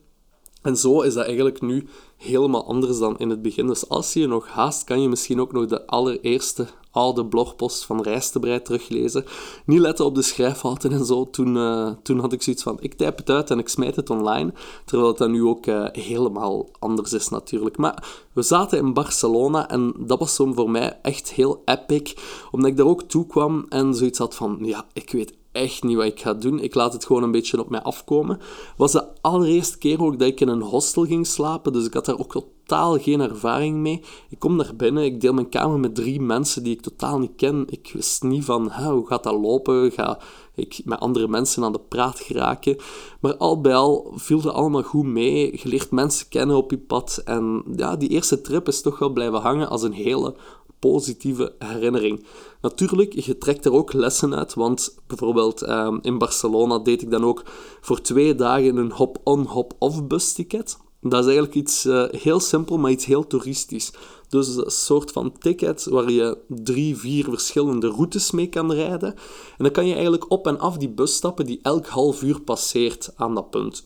En 0.62 0.76
zo 0.76 1.00
is 1.00 1.14
dat 1.14 1.24
eigenlijk 1.24 1.60
nu 1.60 1.88
helemaal 2.20 2.66
anders 2.66 2.98
dan 2.98 3.18
in 3.18 3.30
het 3.30 3.42
begin. 3.42 3.66
Dus 3.66 3.88
als 3.88 4.12
je 4.12 4.26
nog 4.26 4.48
haast, 4.48 4.84
kan 4.84 5.02
je 5.02 5.08
misschien 5.08 5.40
ook 5.40 5.52
nog 5.52 5.66
de 5.66 5.86
allereerste 5.86 6.66
oude 6.90 7.26
blogpost 7.26 7.84
van 7.84 8.02
Rijstebreid 8.02 8.64
teruglezen. 8.64 9.24
Niet 9.64 9.78
letten 9.78 10.04
op 10.04 10.14
de 10.14 10.22
schrijffouten 10.22 10.92
en 10.92 11.04
zo. 11.04 11.30
Toen, 11.30 11.56
uh, 11.56 11.90
toen 12.02 12.18
had 12.18 12.32
ik 12.32 12.42
zoiets 12.42 12.62
van, 12.62 12.76
ik 12.80 12.94
typ 12.94 13.16
het 13.16 13.30
uit 13.30 13.50
en 13.50 13.58
ik 13.58 13.68
smijt 13.68 13.96
het 13.96 14.10
online. 14.10 14.52
Terwijl 14.84 15.08
het 15.08 15.18
dan 15.18 15.30
nu 15.30 15.44
ook 15.44 15.66
uh, 15.66 15.86
helemaal 15.92 16.68
anders 16.78 17.12
is 17.12 17.28
natuurlijk. 17.28 17.76
Maar 17.76 18.24
we 18.32 18.42
zaten 18.42 18.78
in 18.78 18.92
Barcelona 18.92 19.68
en 19.68 19.94
dat 19.98 20.18
was 20.18 20.34
zo 20.34 20.52
voor 20.52 20.70
mij 20.70 20.98
echt 21.02 21.32
heel 21.32 21.62
epic. 21.64 22.14
Omdat 22.50 22.70
ik 22.70 22.76
daar 22.76 22.86
ook 22.86 23.02
toe 23.02 23.26
kwam 23.26 23.66
en 23.68 23.94
zoiets 23.94 24.18
had 24.18 24.34
van, 24.34 24.58
ja, 24.60 24.86
ik 24.92 25.10
weet 25.10 25.38
echt 25.60 25.82
niet 25.82 25.96
wat 25.96 26.06
ik 26.06 26.20
ga 26.20 26.34
doen. 26.34 26.60
Ik 26.60 26.74
laat 26.74 26.92
het 26.92 27.04
gewoon 27.04 27.22
een 27.22 27.30
beetje 27.30 27.60
op 27.60 27.70
mij 27.70 27.82
afkomen. 27.82 28.40
was 28.76 28.92
de 28.92 29.04
allereerste 29.20 29.78
keer 29.78 30.02
ook 30.02 30.18
dat 30.18 30.28
ik 30.28 30.40
in 30.40 30.48
een 30.48 30.62
hostel 30.62 31.04
ging 31.04 31.26
slapen, 31.26 31.72
dus 31.72 31.86
ik 31.86 31.94
had 31.94 32.04
daar 32.04 32.18
ook 32.18 32.32
totaal 32.32 32.98
geen 32.98 33.20
ervaring 33.20 33.76
mee. 33.76 34.02
Ik 34.28 34.38
kom 34.38 34.58
daar 34.58 34.76
binnen, 34.76 35.04
ik 35.04 35.20
deel 35.20 35.32
mijn 35.32 35.48
kamer 35.48 35.78
met 35.78 35.94
drie 35.94 36.20
mensen 36.20 36.62
die 36.62 36.72
ik 36.72 36.80
totaal 36.80 37.18
niet 37.18 37.36
ken. 37.36 37.64
Ik 37.68 37.90
wist 37.94 38.22
niet 38.22 38.44
van, 38.44 38.72
hoe 38.72 39.06
gaat 39.06 39.22
dat 39.22 39.40
lopen? 39.40 39.92
Ga 39.92 40.18
ik 40.54 40.80
met 40.84 41.00
andere 41.00 41.28
mensen 41.28 41.64
aan 41.64 41.72
de 41.72 41.80
praat 41.88 42.20
geraken? 42.20 42.76
Maar 43.20 43.36
al 43.36 43.60
bij 43.60 43.74
al 43.74 44.12
viel 44.14 44.38
het 44.38 44.52
allemaal 44.52 44.82
goed 44.82 45.06
mee. 45.06 45.58
Je 45.62 45.68
leert 45.68 45.90
mensen 45.90 46.28
kennen 46.28 46.56
op 46.56 46.70
je 46.70 46.78
pad. 46.78 47.22
En 47.24 47.62
ja, 47.76 47.96
die 47.96 48.08
eerste 48.08 48.40
trip 48.40 48.68
is 48.68 48.80
toch 48.82 48.98
wel 48.98 49.10
blijven 49.10 49.40
hangen 49.40 49.68
als 49.68 49.82
een 49.82 49.92
hele 49.92 50.34
positieve 50.80 51.54
herinnering. 51.58 52.24
Natuurlijk, 52.60 53.12
je 53.12 53.38
trekt 53.38 53.64
er 53.64 53.72
ook 53.72 53.92
lessen 53.92 54.34
uit, 54.34 54.54
want 54.54 54.98
bijvoorbeeld 55.06 55.62
ehm, 55.62 55.98
in 56.02 56.18
Barcelona 56.18 56.78
deed 56.78 57.02
ik 57.02 57.10
dan 57.10 57.24
ook 57.24 57.42
voor 57.80 58.00
twee 58.00 58.34
dagen 58.34 58.76
een 58.76 58.92
hop-on, 58.92 59.46
hop-off 59.46 60.06
busticket. 60.06 60.78
Dat 61.00 61.20
is 61.20 61.24
eigenlijk 61.24 61.54
iets 61.54 61.86
uh, 61.86 62.04
heel 62.10 62.40
simpel, 62.40 62.78
maar 62.78 62.90
iets 62.90 63.04
heel 63.04 63.26
toeristisch. 63.26 63.92
Dus 64.28 64.56
een 64.56 64.70
soort 64.70 65.10
van 65.10 65.32
ticket 65.38 65.84
waar 65.84 66.10
je 66.10 66.38
drie, 66.48 66.96
vier 66.96 67.24
verschillende 67.24 67.88
routes 67.88 68.30
mee 68.30 68.48
kan 68.48 68.72
rijden. 68.72 69.14
En 69.58 69.64
dan 69.64 69.70
kan 69.70 69.86
je 69.86 69.92
eigenlijk 69.92 70.30
op 70.30 70.46
en 70.46 70.58
af 70.58 70.76
die 70.76 70.88
bus 70.88 71.14
stappen 71.14 71.46
die 71.46 71.58
elk 71.62 71.86
half 71.86 72.22
uur 72.22 72.40
passeert 72.40 73.12
aan 73.16 73.34
dat 73.34 73.50
punt. 73.50 73.84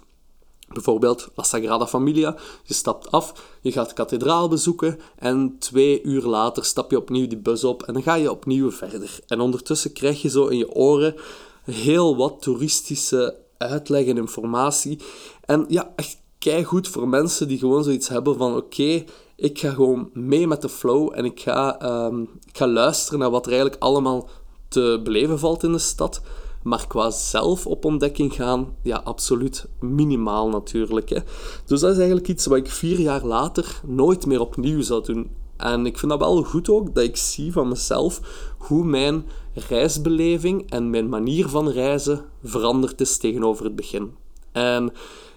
Bijvoorbeeld 0.72 1.28
La 1.34 1.42
Sagrada 1.42 1.86
Familia. 1.86 2.36
Je 2.62 2.74
stapt 2.74 3.10
af, 3.10 3.56
je 3.60 3.72
gaat 3.72 3.88
de 3.88 3.94
kathedraal 3.94 4.48
bezoeken 4.48 4.98
en 5.18 5.56
twee 5.58 6.02
uur 6.02 6.22
later 6.22 6.64
stap 6.64 6.90
je 6.90 6.96
opnieuw 6.96 7.26
die 7.26 7.38
bus 7.38 7.64
op 7.64 7.82
en 7.82 7.92
dan 7.92 8.02
ga 8.02 8.14
je 8.14 8.30
opnieuw 8.30 8.70
verder. 8.70 9.18
En 9.26 9.40
ondertussen 9.40 9.92
krijg 9.92 10.22
je 10.22 10.28
zo 10.28 10.46
in 10.46 10.58
je 10.58 10.72
oren 10.72 11.14
heel 11.64 12.16
wat 12.16 12.42
toeristische 12.42 13.36
uitleg 13.58 14.06
en 14.06 14.16
informatie. 14.16 14.98
En 15.40 15.64
ja, 15.68 15.92
echt 15.96 16.22
goed 16.64 16.88
voor 16.88 17.08
mensen 17.08 17.48
die 17.48 17.58
gewoon 17.58 17.84
zoiets 17.84 18.08
hebben 18.08 18.36
van 18.36 18.56
oké, 18.56 19.04
ik 19.36 19.58
ga 19.58 19.70
gewoon 19.70 20.10
mee 20.12 20.46
met 20.46 20.62
de 20.62 20.68
flow 20.68 21.10
en 21.14 21.24
ik 21.24 21.40
ga, 21.40 21.82
um, 22.06 22.28
ik 22.46 22.56
ga 22.56 22.66
luisteren 22.66 23.18
naar 23.18 23.30
wat 23.30 23.46
er 23.46 23.52
eigenlijk 23.52 23.82
allemaal 23.82 24.28
te 24.68 25.00
beleven 25.04 25.38
valt 25.38 25.62
in 25.62 25.72
de 25.72 25.78
stad. 25.78 26.20
Maar 26.64 26.86
qua 26.86 27.10
zelf 27.10 27.66
op 27.66 27.84
ontdekking 27.84 28.34
gaan, 28.34 28.76
ja, 28.82 28.96
absoluut 28.96 29.66
minimaal 29.80 30.48
natuurlijk. 30.48 31.08
Hè. 31.08 31.18
Dus 31.66 31.80
dat 31.80 31.90
is 31.90 31.96
eigenlijk 31.96 32.28
iets 32.28 32.46
wat 32.46 32.58
ik 32.58 32.70
vier 32.70 33.00
jaar 33.00 33.24
later 33.24 33.80
nooit 33.86 34.26
meer 34.26 34.40
opnieuw 34.40 34.82
zou 34.82 35.04
doen. 35.04 35.30
En 35.56 35.86
ik 35.86 35.98
vind 35.98 36.10
dat 36.10 36.20
wel 36.20 36.42
goed 36.42 36.68
ook, 36.68 36.94
dat 36.94 37.04
ik 37.04 37.16
zie 37.16 37.52
van 37.52 37.68
mezelf 37.68 38.20
hoe 38.58 38.84
mijn 38.84 39.24
reisbeleving 39.52 40.70
en 40.70 40.90
mijn 40.90 41.08
manier 41.08 41.48
van 41.48 41.68
reizen 41.68 42.24
veranderd 42.44 43.00
is 43.00 43.16
tegenover 43.16 43.64
het 43.64 43.76
begin. 43.76 44.14
En 44.52 44.92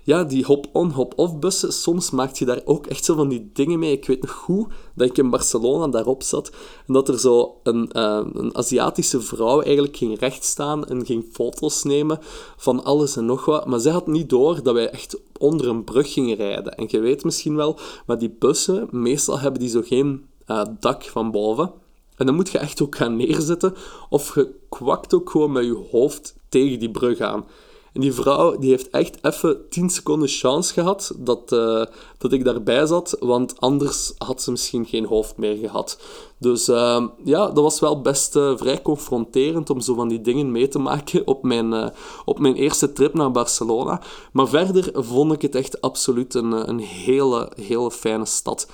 ja, 0.08 0.24
die 0.24 0.46
hop-on, 0.46 0.92
hop-off 0.92 1.40
bussen, 1.40 1.74
soms 1.74 2.12
maakt 2.12 2.38
je 2.38 2.46
daar 2.46 2.62
ook 2.66 2.86
echt 2.86 3.06
zo 3.06 3.16
van 3.16 3.28
die 3.28 3.50
dingen 3.54 3.80
mee. 3.80 3.92
Ik 3.92 4.08
weet 4.08 4.22
nog 4.22 4.32
goed 4.32 4.68
dat 4.96 5.08
ik 5.08 5.18
in 5.18 5.30
Barcelona 5.30 5.88
daarop 5.88 6.24
zat 6.24 6.52
en 6.88 6.94
dat 6.94 7.10
er 7.10 7.20
zo 7.20 7.60
een, 7.64 7.90
uh, 7.94 8.26
een 8.34 8.56
Aziatische 8.56 9.22
vrouw 9.22 9.62
eigenlijk 9.62 9.98
ging 9.98 10.20
rechtstaan 10.20 10.86
en 10.86 11.06
ging 11.06 11.26
foto's 11.32 11.84
nemen 11.84 12.20
van 12.58 12.84
alles 12.84 13.16
en 13.16 13.26
nog 13.26 13.46
wat. 13.46 13.66
Maar 13.66 13.80
zij 13.80 13.92
had 13.92 14.08
niet 14.08 14.30
door 14.30 14.64
dat 14.64 14.74
wij 14.74 14.90
echt 14.90 15.20
onder 15.38 15.68
een 15.68 15.84
brug 15.84 16.14
gingen 16.14 16.36
rijden. 16.36 16.76
En 16.76 16.86
je 16.90 17.00
weet 17.00 17.24
misschien 17.24 17.56
wel, 17.56 17.80
maar 18.06 18.18
die 18.18 18.36
bussen, 18.40 18.88
meestal 18.92 19.40
hebben 19.40 19.62
die 19.62 19.70
zo 19.70 19.82
geen 19.84 20.26
uh, 20.48 20.62
dak 20.80 21.04
van 21.04 21.32
boven. 21.32 21.72
En 22.16 22.26
dan 22.26 22.36
moet 22.36 22.50
je 22.50 22.58
echt 22.58 22.82
ook 22.82 22.96
gaan 22.96 23.16
neerzitten 23.16 23.74
of 24.10 24.36
je 24.36 24.56
kwakt 24.70 25.14
ook 25.14 25.30
gewoon 25.30 25.52
met 25.52 25.66
je 25.66 25.88
hoofd 25.92 26.36
tegen 26.50 26.80
die 26.80 26.92
brug 26.92 27.20
aan. 27.20 27.46
En 27.94 28.02
die 28.02 28.14
vrouw 28.14 28.58
die 28.58 28.70
heeft 28.70 28.90
echt 28.90 29.18
even 29.22 29.70
10 29.70 29.90
seconden 29.90 30.28
chance 30.28 30.74
gehad 30.74 31.14
dat, 31.18 31.52
uh, 31.52 31.86
dat 32.18 32.32
ik 32.32 32.44
daarbij 32.44 32.86
zat, 32.86 33.18
want 33.20 33.60
anders 33.60 34.14
had 34.18 34.42
ze 34.42 34.52
misschien 34.52 34.86
geen 34.86 35.06
hoofd 35.06 35.38
meer 35.38 35.56
gehad. 35.56 36.00
Dus 36.38 36.70
uh, 36.70 37.06
ja, 37.24 37.46
dat 37.46 37.64
was 37.64 37.80
wel 37.80 38.02
best 38.02 38.36
uh, 38.36 38.58
vrij 38.58 38.82
confronterend 38.82 39.70
om 39.70 39.82
zo 39.82 39.96
van 39.96 40.08
die 40.08 40.22
dingen 40.22 40.52
mee 40.52 40.68
te 40.68 40.80
maken 40.80 41.28
op 41.28 41.44
mijn, 41.44 41.72
uh, 41.74 41.88
op 42.26 42.40
mijn 42.40 42.56
eerste 42.56 42.94
trip 42.94 43.14
naar 43.14 43.32
Barcelona. 43.32 44.02
Maar 44.32 44.48
verder 44.48 44.90
vond 44.94 45.34
ik 45.34 45.42
het 45.42 45.56
echt 45.56 45.82
absoluut 45.82 46.34
een, 46.34 46.70
een 46.70 46.80
hele, 46.80 47.52
hele 47.62 47.92
fijne 47.92 48.26
stad. 48.26 48.68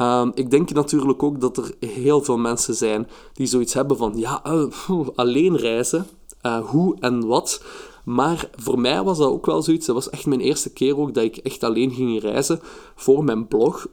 Um, 0.00 0.32
ik 0.34 0.50
denk 0.50 0.72
natuurlijk 0.72 1.22
ook 1.22 1.40
dat 1.40 1.56
er 1.56 1.74
heel 1.80 2.22
veel 2.22 2.38
mensen 2.38 2.74
zijn 2.74 3.08
die 3.32 3.46
zoiets 3.46 3.74
hebben 3.74 3.96
van 3.96 4.12
ja, 4.16 4.42
alleen 5.14 5.56
reizen, 5.56 6.06
hoe 6.62 6.96
en 7.00 7.26
wat. 7.26 7.62
Maar 8.04 8.50
voor 8.56 8.80
mij 8.80 9.02
was 9.02 9.18
dat 9.18 9.28
ook 9.28 9.46
wel 9.46 9.62
zoiets. 9.62 9.86
Dat 9.86 9.94
was 9.94 10.10
echt 10.10 10.26
mijn 10.26 10.40
eerste 10.40 10.72
keer 10.72 10.98
ook 10.98 11.14
dat 11.14 11.24
ik 11.24 11.36
echt 11.36 11.62
alleen 11.62 11.90
ging 11.90 12.20
reizen 12.20 12.60
voor 12.94 13.24
mijn 13.24 13.48
blog. 13.48 13.86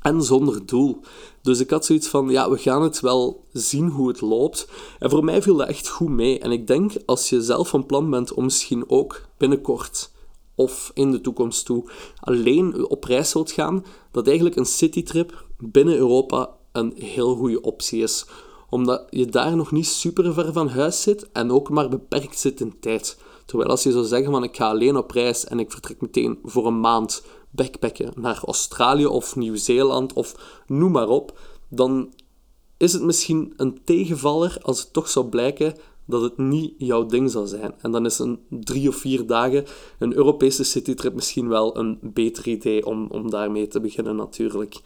En 0.00 0.22
zonder 0.22 0.66
doel. 0.66 1.00
Dus 1.42 1.60
ik 1.60 1.70
had 1.70 1.84
zoiets 1.84 2.08
van, 2.08 2.28
ja, 2.28 2.50
we 2.50 2.58
gaan 2.58 2.82
het 2.82 3.00
wel 3.00 3.44
zien 3.52 3.88
hoe 3.88 4.08
het 4.08 4.20
loopt. 4.20 4.68
En 4.98 5.10
voor 5.10 5.24
mij 5.24 5.42
viel 5.42 5.56
dat 5.56 5.68
echt 5.68 5.88
goed 5.88 6.08
mee. 6.08 6.38
En 6.38 6.50
ik 6.50 6.66
denk, 6.66 6.92
als 7.06 7.28
je 7.28 7.42
zelf 7.42 7.68
van 7.68 7.86
plan 7.86 8.10
bent 8.10 8.34
om 8.34 8.44
misschien 8.44 8.84
ook 8.90 9.22
binnenkort 9.36 10.10
of 10.54 10.90
in 10.94 11.10
de 11.10 11.20
toekomst 11.20 11.64
toe 11.64 11.90
alleen 12.20 12.88
op 12.88 13.04
reis 13.04 13.32
wilt 13.32 13.52
gaan, 13.52 13.84
dat 14.10 14.26
eigenlijk 14.26 14.56
een 14.56 14.66
citytrip 14.66 15.44
binnen 15.58 15.96
Europa 15.96 16.50
een 16.72 16.92
heel 16.96 17.36
goede 17.36 17.60
optie 17.60 18.02
is. 18.02 18.26
Omdat 18.70 19.06
je 19.10 19.26
daar 19.26 19.56
nog 19.56 19.72
niet 19.72 19.86
super 19.86 20.34
ver 20.34 20.52
van 20.52 20.68
huis 20.68 21.02
zit 21.02 21.32
en 21.32 21.50
ook 21.50 21.70
maar 21.70 21.88
beperkt 21.88 22.38
zit 22.38 22.60
in 22.60 22.80
tijd. 22.80 23.18
Terwijl 23.46 23.70
als 23.70 23.82
je 23.82 23.92
zou 23.92 24.04
zeggen 24.04 24.30
van 24.30 24.42
ik 24.42 24.56
ga 24.56 24.68
alleen 24.68 24.96
op 24.96 25.10
reis 25.10 25.44
en 25.44 25.58
ik 25.58 25.70
vertrek 25.70 26.00
meteen 26.00 26.38
voor 26.44 26.66
een 26.66 26.80
maand 26.80 27.24
backpacken 27.50 28.12
naar 28.16 28.42
Australië 28.44 29.06
of 29.06 29.36
Nieuw-Zeeland 29.36 30.12
of 30.12 30.60
noem 30.66 30.92
maar 30.92 31.08
op, 31.08 31.38
dan 31.68 32.12
is 32.76 32.92
het 32.92 33.02
misschien 33.02 33.52
een 33.56 33.78
tegenvaller 33.84 34.58
als 34.62 34.80
het 34.80 34.92
toch 34.92 35.08
zou 35.08 35.26
blijken 35.26 35.74
dat 36.06 36.22
het 36.22 36.38
niet 36.38 36.74
jouw 36.78 37.06
ding 37.06 37.30
zal 37.30 37.46
zijn. 37.46 37.74
En 37.80 37.90
dan 37.90 38.04
is 38.04 38.18
een 38.18 38.38
drie 38.48 38.88
of 38.88 38.96
vier 38.96 39.26
dagen 39.26 39.64
een 39.98 40.14
Europese 40.14 40.64
citytrip 40.64 41.14
misschien 41.14 41.48
wel 41.48 41.76
een 41.78 41.98
beter 42.02 42.48
idee 42.48 42.86
om, 42.86 43.06
om 43.10 43.30
daarmee 43.30 43.68
te 43.68 43.80
beginnen 43.80 44.16
natuurlijk. 44.16 44.80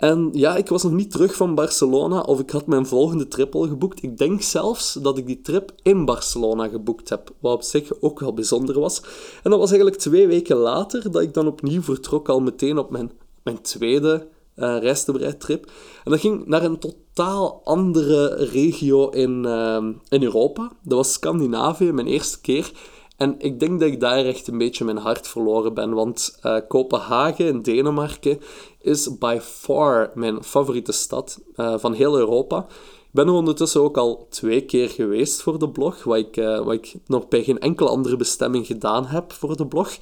En 0.00 0.28
ja, 0.32 0.56
ik 0.56 0.68
was 0.68 0.82
nog 0.82 0.92
niet 0.92 1.10
terug 1.10 1.34
van 1.34 1.54
Barcelona 1.54 2.20
of 2.20 2.40
ik 2.40 2.50
had 2.50 2.66
mijn 2.66 2.86
volgende 2.86 3.28
trip 3.28 3.54
al 3.54 3.68
geboekt. 3.68 4.02
Ik 4.02 4.18
denk 4.18 4.42
zelfs 4.42 4.92
dat 4.92 5.18
ik 5.18 5.26
die 5.26 5.40
trip 5.40 5.72
in 5.82 6.04
Barcelona 6.04 6.68
geboekt 6.68 7.08
heb, 7.08 7.30
wat 7.40 7.54
op 7.54 7.62
zich 7.62 7.92
ook 8.00 8.20
wel 8.20 8.34
bijzonder 8.34 8.80
was. 8.80 9.02
En 9.42 9.50
dat 9.50 9.58
was 9.58 9.70
eigenlijk 9.70 10.00
twee 10.00 10.26
weken 10.26 10.56
later 10.56 11.10
dat 11.10 11.22
ik 11.22 11.34
dan 11.34 11.46
opnieuw 11.46 11.82
vertrok, 11.82 12.28
al 12.28 12.40
meteen 12.40 12.78
op 12.78 12.90
mijn, 12.90 13.10
mijn 13.42 13.60
tweede 13.62 14.28
uh, 14.56 15.30
trip. 15.38 15.70
En 16.04 16.10
dat 16.10 16.20
ging 16.20 16.46
naar 16.46 16.62
een 16.62 16.78
totaal 16.78 17.60
andere 17.64 18.34
regio 18.34 19.08
in, 19.08 19.44
uh, 19.46 19.84
in 20.08 20.22
Europa. 20.22 20.72
Dat 20.82 20.96
was 20.96 21.12
Scandinavië, 21.12 21.92
mijn 21.92 22.06
eerste 22.06 22.40
keer. 22.40 22.72
En 23.20 23.34
ik 23.38 23.60
denk 23.60 23.80
dat 23.80 23.88
ik 23.88 24.00
daar 24.00 24.24
echt 24.24 24.48
een 24.48 24.58
beetje 24.58 24.84
mijn 24.84 24.96
hart 24.96 25.28
verloren 25.28 25.74
ben, 25.74 25.94
want 25.94 26.38
uh, 26.42 26.56
Kopenhagen 26.68 27.46
in 27.46 27.62
Denemarken 27.62 28.40
is 28.80 29.18
by 29.18 29.38
far 29.42 30.10
mijn 30.14 30.44
favoriete 30.44 30.92
stad 30.92 31.40
uh, 31.56 31.74
van 31.78 31.92
heel 31.92 32.18
Europa. 32.18 32.66
Ik 33.10 33.16
ben 33.16 33.26
er 33.26 33.32
ondertussen 33.32 33.80
ook 33.80 33.96
al 33.96 34.26
twee 34.28 34.64
keer 34.64 34.88
geweest 34.88 35.42
voor 35.42 35.58
de 35.58 35.68
blog, 35.68 36.04
wat 36.04 36.16
ik, 36.18 36.36
uh, 36.36 36.64
wat 36.64 36.74
ik 36.74 36.94
nog 37.06 37.28
bij 37.28 37.42
geen 37.44 37.58
enkele 37.58 37.88
andere 37.88 38.16
bestemming 38.16 38.66
gedaan 38.66 39.06
heb 39.06 39.32
voor 39.32 39.56
de 39.56 39.66
blog. 39.66 39.98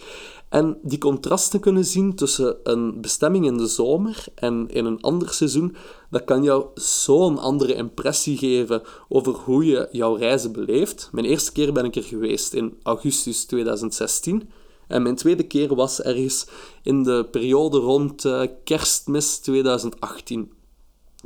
En 0.48 0.78
die 0.82 0.98
contrasten 0.98 1.60
kunnen 1.60 1.84
zien 1.84 2.14
tussen 2.14 2.56
een 2.62 3.00
bestemming 3.00 3.46
in 3.46 3.56
de 3.56 3.66
zomer 3.66 4.24
en 4.34 4.68
in 4.68 4.84
een 4.84 5.00
ander 5.00 5.32
seizoen, 5.32 5.76
dat 6.10 6.24
kan 6.24 6.42
jou 6.42 6.66
zo'n 6.74 7.38
andere 7.38 7.74
impressie 7.74 8.36
geven 8.36 8.82
over 9.08 9.32
hoe 9.32 9.64
je 9.64 9.88
jouw 9.92 10.14
reizen 10.14 10.52
beleeft. 10.52 11.08
Mijn 11.12 11.26
eerste 11.26 11.52
keer 11.52 11.72
ben 11.72 11.84
ik 11.84 11.96
er 11.96 12.02
geweest 12.02 12.52
in 12.52 12.78
augustus 12.82 13.44
2016. 13.44 14.50
En 14.88 15.02
mijn 15.02 15.16
tweede 15.16 15.42
keer 15.42 15.74
was 15.74 16.02
ergens 16.02 16.46
in 16.82 17.02
de 17.02 17.26
periode 17.30 17.78
rond 17.78 18.24
uh, 18.24 18.42
kerstmis 18.64 19.38
2018. 19.38 20.56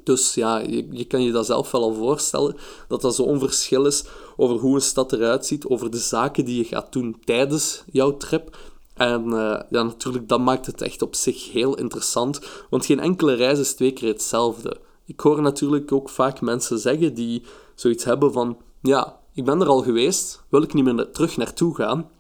Dus 0.03 0.35
ja, 0.35 0.59
je, 0.59 0.89
je, 0.91 1.05
kan 1.05 1.23
je 1.23 1.33
dat 1.33 1.47
zelf 1.47 1.71
wel 1.71 1.83
al 1.83 1.95
voorstellen, 1.95 2.57
dat 2.89 3.01
dat 3.01 3.15
zo'n 3.15 3.39
verschil 3.39 3.87
is 3.87 4.05
over 4.37 4.57
hoe 4.57 4.75
een 4.75 4.81
stad 4.81 5.13
eruit 5.13 5.47
ziet, 5.47 5.67
over 5.67 5.91
de 5.91 5.99
zaken 5.99 6.45
die 6.45 6.57
je 6.57 6.65
gaat 6.65 6.93
doen 6.93 7.17
tijdens 7.25 7.83
jouw 7.91 8.17
trip, 8.17 8.57
en 8.95 9.25
uh, 9.27 9.61
ja, 9.71 9.83
natuurlijk, 9.83 10.29
dat 10.29 10.41
maakt 10.41 10.67
het 10.67 10.83
echt 10.83 11.03
op 11.03 11.15
zich 11.15 11.53
heel 11.53 11.77
interessant, 11.77 12.41
want 12.71 12.87
geen 12.87 13.01
enkele 13.01 13.35
reis 13.35 13.59
is 13.59 13.75
twee 13.75 13.93
keer 13.93 14.09
hetzelfde. 14.09 14.77
Ik 15.07 15.21
hoor 15.21 15.43
natuurlijk 15.43 15.93
ook 15.93 16.09
vaak 16.09 16.41
mensen 16.41 16.79
zeggen 16.79 17.15
die 17.15 17.43
zoiets 17.75 18.05
hebben 18.05 18.33
van, 18.33 18.57
ja, 18.83 19.21
ik 19.35 19.45
ben 19.45 19.61
er 19.61 19.67
al 19.67 19.83
geweest, 19.83 20.43
wil 20.49 20.63
ik 20.63 20.75
niet 20.75 20.85
meer 20.85 21.11
terug 21.11 21.37
naartoe 21.37 21.75
gaan. 21.75 22.11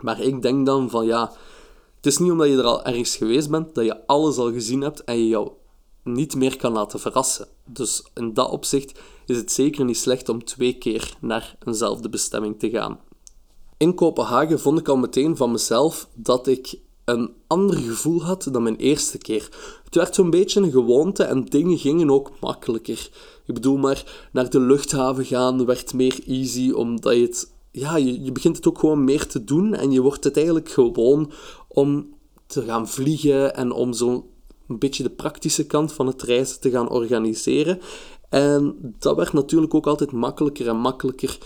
Maar 0.00 0.20
ik 0.20 0.42
denk 0.42 0.66
dan 0.66 0.90
van, 0.90 1.06
ja, 1.06 1.32
het 1.96 2.06
is 2.06 2.18
niet 2.18 2.30
omdat 2.30 2.48
je 2.48 2.56
er 2.56 2.64
al 2.64 2.84
ergens 2.84 3.16
geweest 3.16 3.50
bent, 3.50 3.74
dat 3.74 3.84
je 3.84 4.06
alles 4.06 4.36
al 4.36 4.52
gezien 4.52 4.80
hebt 4.80 5.04
en 5.04 5.18
je 5.18 5.28
jou 5.28 5.50
niet 6.06 6.34
meer 6.34 6.56
kan 6.56 6.72
laten 6.72 7.00
verrassen. 7.00 7.48
Dus 7.64 8.04
in 8.14 8.34
dat 8.34 8.50
opzicht 8.50 9.00
is 9.26 9.36
het 9.36 9.52
zeker 9.52 9.84
niet 9.84 9.96
slecht 9.96 10.28
om 10.28 10.44
twee 10.44 10.72
keer 10.72 11.16
naar 11.20 11.56
eenzelfde 11.64 12.08
bestemming 12.08 12.58
te 12.58 12.70
gaan. 12.70 13.00
In 13.76 13.94
Kopenhagen 13.94 14.60
vond 14.60 14.78
ik 14.78 14.88
al 14.88 14.96
meteen 14.96 15.36
van 15.36 15.50
mezelf 15.50 16.08
dat 16.14 16.46
ik 16.46 16.78
een 17.04 17.32
ander 17.46 17.76
gevoel 17.76 18.22
had 18.22 18.48
dan 18.52 18.62
mijn 18.62 18.76
eerste 18.76 19.18
keer. 19.18 19.48
Het 19.84 19.94
werd 19.94 20.14
zo'n 20.14 20.30
beetje 20.30 20.60
een 20.60 20.70
gewoonte 20.70 21.22
en 21.22 21.44
dingen 21.44 21.78
gingen 21.78 22.10
ook 22.10 22.30
makkelijker. 22.40 23.10
Ik 23.46 23.54
bedoel 23.54 23.76
maar, 23.76 24.28
naar 24.32 24.50
de 24.50 24.60
luchthaven 24.60 25.24
gaan 25.24 25.66
werd 25.66 25.94
meer 25.94 26.18
easy, 26.26 26.70
omdat 26.70 27.14
je 27.14 27.22
het... 27.22 27.54
Ja, 27.70 27.96
je, 27.96 28.22
je 28.22 28.32
begint 28.32 28.56
het 28.56 28.68
ook 28.68 28.78
gewoon 28.78 29.04
meer 29.04 29.26
te 29.26 29.44
doen 29.44 29.74
en 29.74 29.90
je 29.90 30.00
wordt 30.00 30.24
het 30.24 30.36
eigenlijk 30.36 30.70
gewoon 30.70 31.32
om 31.68 32.14
te 32.46 32.62
gaan 32.62 32.88
vliegen 32.88 33.54
en 33.54 33.72
om 33.72 33.92
zo'n 34.68 34.78
beetje 34.78 35.02
de 35.02 35.10
praktische 35.10 35.66
kant 35.66 35.92
van 35.92 36.06
het 36.06 36.22
reizen 36.22 36.60
te 36.60 36.70
gaan 36.70 36.88
organiseren. 36.88 37.80
En 38.28 38.76
dat 38.98 39.16
werd 39.16 39.32
natuurlijk 39.32 39.74
ook 39.74 39.86
altijd 39.86 40.12
makkelijker 40.12 40.68
en 40.68 40.76
makkelijker 40.76 41.38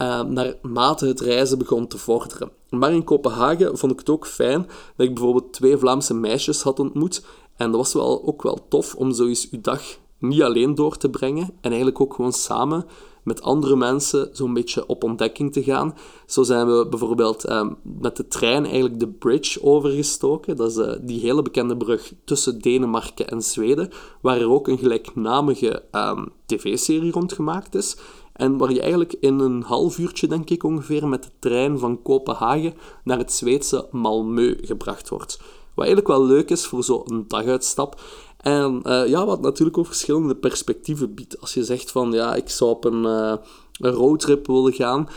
uh, 0.00 0.22
naarmate 0.22 1.06
het 1.06 1.20
reizen 1.20 1.58
begon 1.58 1.86
te 1.86 1.98
vorderen. 1.98 2.50
Maar 2.70 2.92
in 2.92 3.04
Kopenhagen 3.04 3.78
vond 3.78 3.92
ik 3.92 3.98
het 3.98 4.10
ook 4.10 4.26
fijn 4.26 4.66
dat 4.96 5.06
ik 5.06 5.14
bijvoorbeeld 5.14 5.52
twee 5.52 5.76
Vlaamse 5.76 6.14
meisjes 6.14 6.62
had 6.62 6.78
ontmoet. 6.78 7.24
En 7.56 7.70
dat 7.70 7.76
was 7.76 7.92
wel, 7.92 8.26
ook 8.26 8.42
wel 8.42 8.68
tof 8.68 8.94
om 8.94 9.12
zoiets 9.12 9.50
uw 9.50 9.60
dag 9.60 9.82
niet 10.18 10.42
alleen 10.42 10.74
door 10.74 10.96
te 10.96 11.10
brengen 11.10 11.44
en 11.44 11.70
eigenlijk 11.70 12.00
ook 12.00 12.14
gewoon 12.14 12.32
samen 12.32 12.86
met 13.22 13.42
andere 13.42 13.76
mensen 13.76 14.28
zo'n 14.32 14.54
beetje 14.54 14.86
op 14.86 15.04
ontdekking 15.04 15.52
te 15.52 15.62
gaan. 15.62 15.94
Zo 16.26 16.42
zijn 16.42 16.66
we 16.66 16.86
bijvoorbeeld 16.86 17.50
um, 17.50 17.76
met 18.00 18.16
de 18.16 18.28
trein 18.28 18.64
eigenlijk 18.64 19.00
de 19.00 19.08
bridge 19.08 19.62
overgestoken. 19.62 20.56
Dat 20.56 20.70
is 20.70 20.76
uh, 20.76 20.92
die 21.00 21.20
hele 21.20 21.42
bekende 21.42 21.76
brug 21.76 22.12
tussen 22.24 22.58
Denemarken 22.58 23.28
en 23.28 23.42
Zweden, 23.42 23.90
waar 24.20 24.40
er 24.40 24.50
ook 24.50 24.68
een 24.68 24.78
gelijknamige 24.78 25.82
um, 25.92 26.28
tv-serie 26.46 27.12
rond 27.12 27.32
gemaakt 27.32 27.74
is. 27.74 27.96
En 28.32 28.56
waar 28.56 28.72
je 28.72 28.80
eigenlijk 28.80 29.14
in 29.20 29.38
een 29.38 29.62
half 29.62 29.98
uurtje, 29.98 30.26
denk 30.26 30.50
ik 30.50 30.64
ongeveer, 30.64 31.08
met 31.08 31.22
de 31.22 31.30
trein 31.38 31.78
van 31.78 32.02
Kopenhagen 32.02 32.74
naar 33.04 33.18
het 33.18 33.32
Zweedse 33.32 33.88
Malmö 33.88 34.66
gebracht 34.66 35.08
wordt. 35.08 35.40
Wat 35.74 35.84
eigenlijk 35.84 36.16
wel 36.16 36.26
leuk 36.26 36.50
is 36.50 36.66
voor 36.66 36.84
zo'n 36.84 37.24
daguitstap. 37.28 38.00
En 38.42 38.80
uh, 38.86 39.08
ja, 39.08 39.26
wat 39.26 39.40
natuurlijk 39.40 39.78
ook 39.78 39.86
verschillende 39.86 40.36
perspectieven 40.36 41.14
biedt. 41.14 41.40
Als 41.40 41.54
je 41.54 41.64
zegt 41.64 41.90
van, 41.90 42.12
ja, 42.12 42.34
ik 42.34 42.48
zou 42.48 42.70
op 42.70 42.84
een, 42.84 43.04
uh, 43.04 43.34
een 43.72 43.90
roadtrip 43.90 44.46
willen 44.46 44.72
gaan 44.72 45.08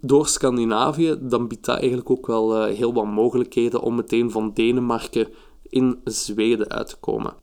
door 0.00 0.26
Scandinavië, 0.26 1.16
dan 1.20 1.48
biedt 1.48 1.64
dat 1.64 1.78
eigenlijk 1.78 2.10
ook 2.10 2.26
wel 2.26 2.68
uh, 2.68 2.76
heel 2.76 2.94
wat 2.94 3.06
mogelijkheden 3.06 3.80
om 3.80 3.94
meteen 3.94 4.30
van 4.30 4.50
Denemarken 4.54 5.28
in 5.62 6.00
Zweden 6.04 6.70
uit 6.70 6.88
te 6.88 6.96
komen. 6.96 7.34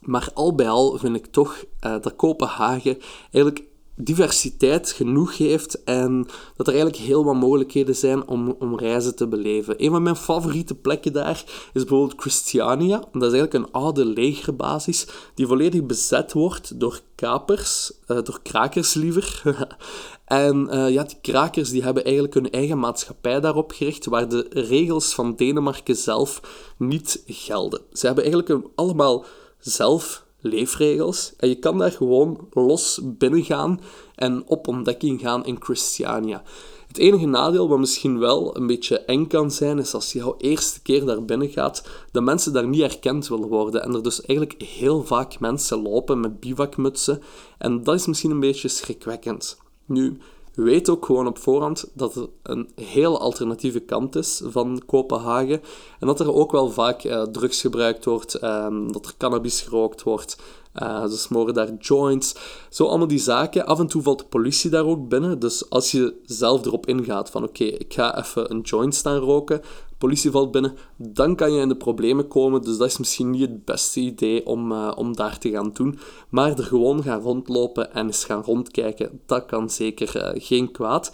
Maar 0.00 0.30
al 0.34 0.54
bij 0.54 0.68
al 0.68 0.98
vind 0.98 1.16
ik 1.16 1.26
toch 1.26 1.64
dat 1.80 2.16
Kopenhagen 2.16 2.98
eigenlijk 3.30 3.64
diversiteit 4.02 4.90
genoeg 4.90 5.36
heeft 5.36 5.84
en 5.84 6.26
dat 6.56 6.66
er 6.66 6.74
eigenlijk 6.74 7.02
heel 7.04 7.24
wat 7.24 7.34
mogelijkheden 7.34 7.96
zijn 7.96 8.28
om, 8.28 8.56
om 8.58 8.78
reizen 8.78 9.16
te 9.16 9.28
beleven. 9.28 9.84
Een 9.84 9.90
van 9.90 10.02
mijn 10.02 10.16
favoriete 10.16 10.74
plekken 10.74 11.12
daar 11.12 11.44
is 11.72 11.84
bijvoorbeeld 11.84 12.20
Christiania. 12.20 12.98
Dat 12.98 13.32
is 13.32 13.38
eigenlijk 13.38 13.54
een 13.54 13.72
oude 13.72 14.04
legerbasis 14.04 15.06
die 15.34 15.46
volledig 15.46 15.86
bezet 15.86 16.32
wordt 16.32 16.80
door 16.80 17.00
kapers, 17.14 17.92
uh, 18.08 18.18
door 18.22 18.40
krakers 18.42 18.94
liever. 18.94 19.42
en 20.24 20.68
uh, 20.70 20.90
ja, 20.90 21.02
die 21.02 21.18
krakers 21.20 21.70
die 21.70 21.82
hebben 21.82 22.04
eigenlijk 22.04 22.34
hun 22.34 22.50
eigen 22.50 22.78
maatschappij 22.78 23.40
daarop 23.40 23.72
gericht, 23.72 24.06
waar 24.06 24.28
de 24.28 24.46
regels 24.50 25.14
van 25.14 25.34
Denemarken 25.36 25.96
zelf 25.96 26.40
niet 26.76 27.22
gelden. 27.26 27.80
Ze 27.92 28.06
hebben 28.06 28.24
eigenlijk 28.24 28.66
allemaal 28.74 29.24
zelf 29.58 30.24
leefregels. 30.40 31.32
En 31.36 31.48
je 31.48 31.58
kan 31.58 31.78
daar 31.78 31.92
gewoon 31.92 32.48
los 32.52 33.00
binnen 33.02 33.44
gaan 33.44 33.80
en 34.14 34.42
op 34.46 34.68
ontdekking 34.68 35.20
gaan 35.20 35.44
in 35.44 35.56
Christiania. 35.60 36.42
Het 36.90 36.98
enige 36.98 37.26
nadeel, 37.26 37.68
wat 37.68 37.78
misschien 37.78 38.18
wel 38.18 38.56
een 38.56 38.66
beetje 38.66 38.98
eng 38.98 39.26
kan 39.26 39.50
zijn, 39.50 39.78
is 39.78 39.94
als 39.94 40.12
je 40.12 40.18
jouw 40.18 40.34
eerste 40.38 40.82
keer 40.82 41.04
daar 41.04 41.24
binnen 41.24 41.48
gaat, 41.48 41.88
dat 42.12 42.22
mensen 42.22 42.52
daar 42.52 42.68
niet 42.68 42.80
herkend 42.80 43.28
willen 43.28 43.48
worden. 43.48 43.82
En 43.82 43.94
er 43.94 44.02
dus 44.02 44.20
eigenlijk 44.22 44.62
heel 44.62 45.04
vaak 45.04 45.40
mensen 45.40 45.82
lopen 45.82 46.20
met 46.20 46.40
bivakmutsen. 46.40 47.22
En 47.58 47.82
dat 47.82 47.94
is 47.94 48.06
misschien 48.06 48.30
een 48.30 48.40
beetje 48.40 48.68
schrikwekkend. 48.68 49.58
Nu, 49.86 50.18
weet 50.62 50.88
ook 50.88 51.06
gewoon 51.06 51.26
op 51.26 51.38
voorhand 51.38 51.90
dat 51.94 52.14
er 52.14 52.28
een 52.42 52.70
hele 52.74 53.18
alternatieve 53.18 53.80
kant 53.80 54.16
is 54.16 54.42
van 54.44 54.82
Kopenhagen. 54.86 55.60
En 56.00 56.06
dat 56.06 56.20
er 56.20 56.34
ook 56.34 56.52
wel 56.52 56.70
vaak 56.70 57.04
uh, 57.04 57.22
drugs 57.22 57.60
gebruikt 57.60 58.04
wordt, 58.04 58.34
ehm, 58.34 58.92
dat 58.92 59.06
er 59.06 59.14
cannabis 59.18 59.60
gerookt 59.60 60.02
wordt. 60.02 60.36
Uh, 60.74 61.06
ze 61.06 61.18
smoren 61.18 61.54
daar 61.54 61.74
joints. 61.74 62.34
Zo 62.68 62.86
allemaal 62.86 63.06
die 63.06 63.18
zaken. 63.18 63.66
Af 63.66 63.78
en 63.78 63.86
toe 63.86 64.02
valt 64.02 64.18
de 64.18 64.24
politie 64.24 64.70
daar 64.70 64.86
ook 64.86 65.08
binnen. 65.08 65.38
Dus 65.38 65.70
als 65.70 65.90
je 65.90 66.14
zelf 66.24 66.66
erop 66.66 66.86
ingaat 66.86 67.30
van 67.30 67.44
oké, 67.44 67.64
ik 67.64 67.94
ga 67.94 68.18
even 68.18 68.50
een 68.50 68.60
joint 68.60 68.94
staan 68.94 69.16
roken, 69.16 69.60
politie 69.98 70.30
valt 70.30 70.50
binnen, 70.50 70.76
dan 70.96 71.36
kan 71.36 71.52
je 71.52 71.60
in 71.60 71.68
de 71.68 71.76
problemen 71.76 72.28
komen. 72.28 72.62
Dus 72.62 72.76
dat 72.76 72.86
is 72.86 72.98
misschien 72.98 73.30
niet 73.30 73.40
het 73.40 73.64
beste 73.64 74.00
idee 74.00 74.46
om, 74.46 74.72
uh, 74.72 74.92
om 74.96 75.16
daar 75.16 75.38
te 75.38 75.50
gaan 75.50 75.70
doen. 75.72 75.98
Maar 76.28 76.58
er 76.58 76.64
gewoon 76.64 77.02
gaan 77.02 77.20
rondlopen 77.20 77.92
en 77.94 78.06
eens 78.06 78.24
gaan 78.24 78.42
rondkijken, 78.42 79.20
dat 79.26 79.46
kan 79.46 79.70
zeker 79.70 80.16
uh, 80.16 80.42
geen 80.46 80.72
kwaad. 80.72 81.12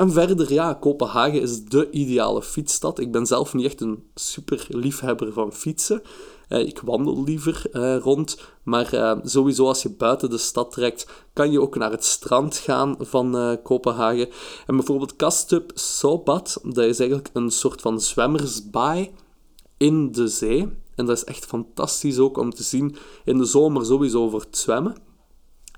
En 0.00 0.12
verder, 0.12 0.52
ja, 0.52 0.74
Kopenhagen 0.74 1.40
is 1.40 1.64
de 1.64 1.90
ideale 1.90 2.42
fietsstad. 2.42 2.98
Ik 2.98 3.12
ben 3.12 3.26
zelf 3.26 3.54
niet 3.54 3.64
echt 3.64 3.80
een 3.80 4.02
super 4.14 4.66
liefhebber 4.68 5.32
van 5.32 5.52
fietsen. 5.52 6.02
Uh, 6.48 6.58
ik 6.58 6.80
wandel 6.84 7.24
liever 7.24 7.62
uh, 7.72 7.96
rond, 7.96 8.40
maar 8.62 8.94
uh, 8.94 9.12
sowieso 9.22 9.66
als 9.66 9.82
je 9.82 9.90
buiten 9.90 10.30
de 10.30 10.38
stad 10.38 10.72
trekt, 10.72 11.06
kan 11.32 11.50
je 11.52 11.60
ook 11.60 11.76
naar 11.76 11.90
het 11.90 12.04
strand 12.04 12.56
gaan 12.56 12.96
van 12.98 13.58
Kopenhagen. 13.62 14.28
En 14.66 14.76
bijvoorbeeld 14.76 15.16
Kastrup 15.16 15.70
Sobat, 15.74 16.60
dat 16.62 16.84
is 16.84 16.98
eigenlijk 16.98 17.30
een 17.32 17.50
soort 17.50 17.80
van 17.80 18.00
zwemmersbaai 18.00 19.10
in 19.76 20.12
de 20.12 20.28
zee. 20.28 20.68
En 20.94 21.06
dat 21.06 21.16
is 21.16 21.24
echt 21.24 21.44
fantastisch 21.44 22.18
ook 22.18 22.38
om 22.38 22.50
te 22.50 22.62
zien 22.62 22.96
in 23.24 23.38
de 23.38 23.44
zomer 23.44 23.84
sowieso 23.84 24.28
voor 24.28 24.40
het 24.40 24.58
zwemmen. 24.58 25.09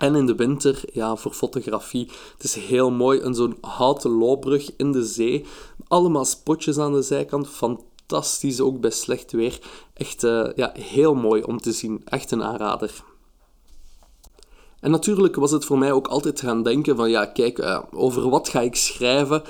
En 0.02 0.14
in 0.14 0.26
de 0.26 0.34
winter, 0.34 0.82
ja, 0.92 1.16
voor 1.16 1.32
fotografie. 1.32 2.10
Het 2.32 2.44
is 2.44 2.54
heel 2.54 2.90
mooi. 2.90 3.20
Een 3.20 3.34
zo'n 3.34 3.56
houten 3.60 4.10
loopbrug 4.10 4.76
in 4.76 4.92
de 4.92 5.04
zee. 5.04 5.44
Allemaal 5.88 6.24
spotjes 6.24 6.78
aan 6.78 6.92
de 6.92 7.02
zijkant. 7.02 7.48
Fantastisch, 7.48 8.60
ook 8.60 8.80
bij 8.80 8.90
slecht 8.90 9.32
weer. 9.32 9.58
Echt 9.94 10.24
uh, 10.24 10.48
ja, 10.54 10.72
heel 10.78 11.14
mooi 11.14 11.42
om 11.42 11.58
te 11.58 11.72
zien. 11.72 12.02
Echt 12.04 12.30
een 12.30 12.42
aanrader. 12.42 13.04
En 14.80 14.90
natuurlijk 14.90 15.36
was 15.36 15.50
het 15.50 15.64
voor 15.64 15.78
mij 15.78 15.92
ook 15.92 16.06
altijd 16.06 16.40
gaan 16.40 16.62
denken 16.62 16.96
van 16.96 17.10
ja, 17.10 17.26
kijk, 17.26 17.58
uh, 17.58 17.78
over 17.92 18.28
wat 18.28 18.48
ga 18.48 18.60
ik 18.60 18.76
schrijven, 18.76 19.42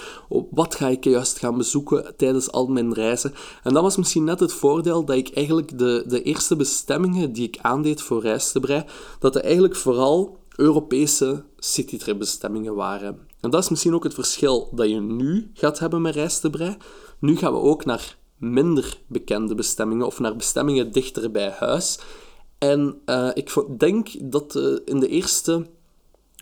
wat 0.50 0.74
ga 0.74 0.88
ik 0.88 1.04
juist 1.04 1.38
gaan 1.38 1.56
bezoeken 1.56 2.16
tijdens 2.16 2.50
al 2.50 2.66
mijn 2.66 2.94
reizen. 2.94 3.34
En 3.62 3.72
dat 3.72 3.82
was 3.82 3.96
misschien 3.96 4.24
net 4.24 4.40
het 4.40 4.52
voordeel 4.52 5.04
dat 5.04 5.16
ik 5.16 5.30
eigenlijk 5.34 5.78
de, 5.78 6.04
de 6.06 6.22
eerste 6.22 6.56
bestemmingen 6.56 7.32
die 7.32 7.46
ik 7.46 7.58
aandeed 7.60 8.02
voor 8.02 8.20
Reistebrei, 8.20 8.84
dat 9.18 9.36
er 9.36 9.42
eigenlijk 9.42 9.76
vooral 9.76 10.40
Europese 10.56 11.44
citytrip-bestemmingen 11.58 12.74
waren. 12.74 13.18
En 13.40 13.50
dat 13.50 13.62
is 13.62 13.68
misschien 13.68 13.94
ook 13.94 14.04
het 14.04 14.14
verschil 14.14 14.68
dat 14.74 14.88
je 14.88 15.00
nu 15.00 15.50
gaat 15.54 15.78
hebben 15.78 16.02
met 16.02 16.14
Reistebrei. 16.14 16.76
Nu 17.18 17.36
gaan 17.36 17.52
we 17.52 17.58
ook 17.58 17.84
naar 17.84 18.18
minder 18.36 18.98
bekende 19.06 19.54
bestemmingen 19.54 20.06
of 20.06 20.18
naar 20.18 20.36
bestemmingen 20.36 20.92
dichter 20.92 21.30
bij 21.30 21.54
huis. 21.58 21.98
En 22.58 23.00
uh, 23.06 23.30
ik 23.34 23.64
denk 23.78 24.30
dat 24.32 24.54
uh, 24.54 24.78
in 24.84 25.00
de 25.00 25.08
eerste 25.08 25.66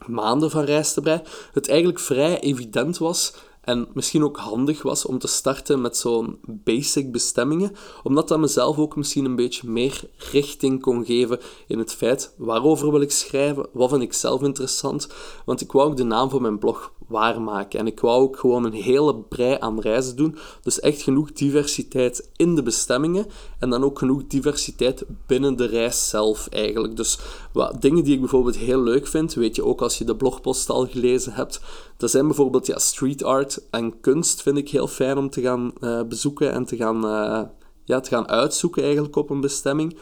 maanden 0.06 0.50
van 0.50 0.64
Reistebrei 0.64 1.22
het 1.52 1.68
eigenlijk 1.68 1.98
vrij 1.98 2.40
evident 2.40 2.98
was 2.98 3.34
en 3.70 3.88
misschien 3.94 4.24
ook 4.24 4.36
handig 4.36 4.82
was 4.82 5.06
om 5.06 5.18
te 5.18 5.26
starten 5.26 5.80
met 5.80 5.96
zo'n 5.96 6.38
basic 6.46 7.12
bestemmingen, 7.12 7.72
omdat 8.02 8.28
dat 8.28 8.38
mezelf 8.38 8.78
ook 8.78 8.96
misschien 8.96 9.24
een 9.24 9.36
beetje 9.36 9.68
meer 9.68 10.10
richting 10.16 10.80
kon 10.80 11.04
geven 11.04 11.40
in 11.66 11.78
het 11.78 11.94
feit 11.94 12.34
waarover 12.36 12.90
wil 12.90 13.00
ik 13.00 13.10
schrijven, 13.10 13.66
wat 13.72 13.90
vind 13.90 14.02
ik 14.02 14.12
zelf 14.12 14.42
interessant. 14.42 15.08
Want 15.44 15.60
ik 15.60 15.72
wou 15.72 15.90
ook 15.90 15.96
de 15.96 16.04
naam 16.04 16.30
van 16.30 16.42
mijn 16.42 16.58
blog 16.58 16.92
waarmaken. 17.10 17.78
En 17.78 17.86
ik 17.86 18.00
wou 18.00 18.22
ook 18.22 18.38
gewoon 18.38 18.64
een 18.64 18.72
hele 18.72 19.16
brei 19.16 19.56
aan 19.58 19.80
reizen 19.80 20.16
doen. 20.16 20.36
Dus 20.62 20.80
echt 20.80 21.02
genoeg 21.02 21.32
diversiteit 21.32 22.30
in 22.36 22.54
de 22.54 22.62
bestemmingen. 22.62 23.26
En 23.58 23.70
dan 23.70 23.84
ook 23.84 23.98
genoeg 23.98 24.26
diversiteit 24.26 25.04
binnen 25.26 25.56
de 25.56 25.66
reis 25.66 26.08
zelf 26.08 26.46
eigenlijk. 26.48 26.96
Dus 26.96 27.18
wat 27.52 27.82
dingen 27.82 28.04
die 28.04 28.14
ik 28.14 28.20
bijvoorbeeld 28.20 28.56
heel 28.56 28.82
leuk 28.82 29.06
vind, 29.06 29.34
weet 29.34 29.56
je 29.56 29.64
ook 29.64 29.82
als 29.82 29.98
je 29.98 30.04
de 30.04 30.16
blogpost 30.16 30.70
al 30.70 30.86
gelezen 30.86 31.32
hebt. 31.32 31.60
Dat 31.96 32.10
zijn 32.10 32.26
bijvoorbeeld 32.26 32.66
ja, 32.66 32.78
street 32.78 33.24
art 33.24 33.62
en 33.70 34.00
kunst 34.00 34.42
vind 34.42 34.56
ik 34.56 34.68
heel 34.68 34.88
fijn 34.88 35.18
om 35.18 35.30
te 35.30 35.40
gaan 35.40 35.72
uh, 35.80 36.02
bezoeken 36.02 36.52
en 36.52 36.64
te 36.64 36.76
gaan, 36.76 37.04
uh, 37.04 37.42
ja, 37.84 38.00
te 38.00 38.10
gaan 38.10 38.28
uitzoeken 38.28 38.82
eigenlijk 38.82 39.16
op 39.16 39.30
een 39.30 39.40
bestemming. 39.40 39.96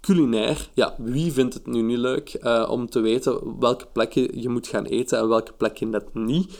Culinair, 0.00 0.68
ja, 0.74 0.94
wie 0.98 1.32
vindt 1.32 1.54
het 1.54 1.66
nu 1.66 1.82
niet 1.82 1.98
leuk 1.98 2.38
uh, 2.40 2.68
om 2.70 2.90
te 2.90 3.00
weten 3.00 3.58
welke 3.58 3.86
plekken 3.92 4.40
je 4.40 4.48
moet 4.48 4.66
gaan 4.66 4.84
eten 4.84 5.18
en 5.18 5.28
welke 5.28 5.52
plekken 5.52 5.90
net 5.90 6.14
niet. 6.14 6.58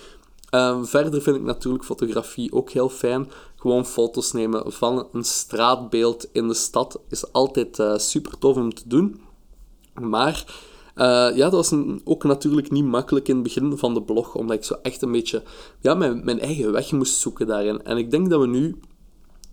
Uh, 0.55 0.79
verder 0.83 1.23
vind 1.23 1.37
ik 1.37 1.43
natuurlijk 1.43 1.85
fotografie 1.85 2.53
ook 2.53 2.71
heel 2.71 2.89
fijn. 2.89 3.31
Gewoon 3.57 3.87
foto's 3.87 4.33
nemen 4.33 4.73
van 4.73 5.09
een 5.13 5.25
straatbeeld 5.25 6.29
in 6.33 6.49
de 6.49 6.55
stad 6.55 7.01
is 7.09 7.33
altijd 7.33 7.79
uh, 7.79 7.99
super 7.99 8.39
tof 8.39 8.57
om 8.57 8.75
te 8.75 8.83
doen. 8.87 9.21
Maar 9.95 10.45
uh, 10.97 11.05
ja, 11.37 11.51
dat 11.51 11.53
was 11.53 11.75
ook 12.05 12.25
natuurlijk 12.25 12.71
niet 12.71 12.85
makkelijk 12.85 13.29
in 13.29 13.35
het 13.35 13.45
begin 13.45 13.79
van 13.79 13.95
de 13.95 14.03
blog, 14.03 14.35
omdat 14.35 14.57
ik 14.57 14.65
zo 14.65 14.75
echt 14.83 15.03
een 15.03 15.13
beetje 15.13 15.43
ja, 15.81 15.95
mijn, 15.95 16.25
mijn 16.25 16.41
eigen 16.41 16.73
weg 16.73 16.93
moest 16.93 17.21
zoeken 17.21 17.47
daarin. 17.47 17.83
En 17.83 17.97
ik 17.97 18.11
denk 18.11 18.31
dat 18.31 18.41
we 18.41 18.47
nu, 18.47 18.81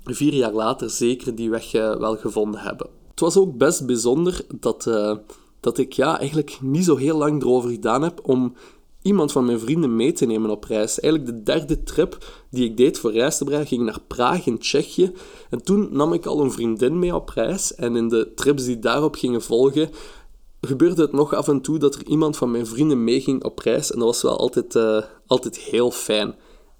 vier 0.04 0.34
jaar 0.34 0.54
later, 0.54 0.90
zeker 0.90 1.36
die 1.36 1.50
weg 1.50 1.72
wel 1.72 2.18
gevonden 2.18 2.62
hebben. 2.62 2.90
Het 3.16 3.24
was 3.24 3.38
ook 3.38 3.58
best 3.58 3.86
bijzonder 3.86 4.46
dat, 4.60 4.86
uh, 4.86 5.16
dat 5.60 5.78
ik 5.78 5.94
ja, 5.94 6.20
eigenlijk 6.20 6.58
niet 6.62 6.86
zo 6.86 6.96
heel 6.96 7.18
lang 7.18 7.42
erover 7.42 7.70
gedaan 7.70 8.02
heb 8.02 8.20
om 8.24 8.54
iemand 9.02 9.32
van 9.32 9.46
mijn 9.46 9.60
vrienden 9.60 9.96
mee 9.96 10.12
te 10.12 10.26
nemen 10.26 10.50
op 10.50 10.64
reis. 10.64 11.00
Eigenlijk 11.00 11.34
de 11.34 11.44
derde 11.44 11.84
trip 11.84 12.18
die 12.50 12.70
ik 12.70 12.78
deed 12.78 13.00
voor 13.00 13.12
Reistebrei 13.12 13.66
ging 13.66 13.84
naar 13.84 14.00
Praag 14.08 14.46
in 14.46 14.58
Tsjechië. 14.58 15.12
En 15.50 15.64
toen 15.64 15.88
nam 15.92 16.14
ik 16.14 16.26
al 16.26 16.42
een 16.42 16.52
vriendin 16.52 17.00
mee 17.00 17.16
op 17.16 17.30
reis. 17.30 17.76
En 17.76 17.96
in 17.96 18.08
de 18.08 18.32
trips 18.36 18.66
die 18.66 18.80
daarop 18.80 19.16
gingen 19.16 19.42
volgen, 19.42 19.90
gebeurde 20.62 21.02
het 21.02 21.12
nog 21.12 21.34
af 21.34 21.48
en 21.48 21.62
toe 21.62 21.78
dat 21.78 21.96
er 21.96 22.06
iemand 22.06 22.38
van 22.38 22.52
mijn 22.52 22.68
vrienden 22.68 23.04
meeging 23.04 23.44
op 23.44 23.60
reis. 23.60 23.92
En 23.92 24.00
dat 24.00 24.08
was 24.08 24.22
wel 24.22 24.38
altijd, 24.38 24.76
uh, 24.76 25.02
altijd 25.28 25.58
heel 25.58 25.92
fijn. 25.92 26.36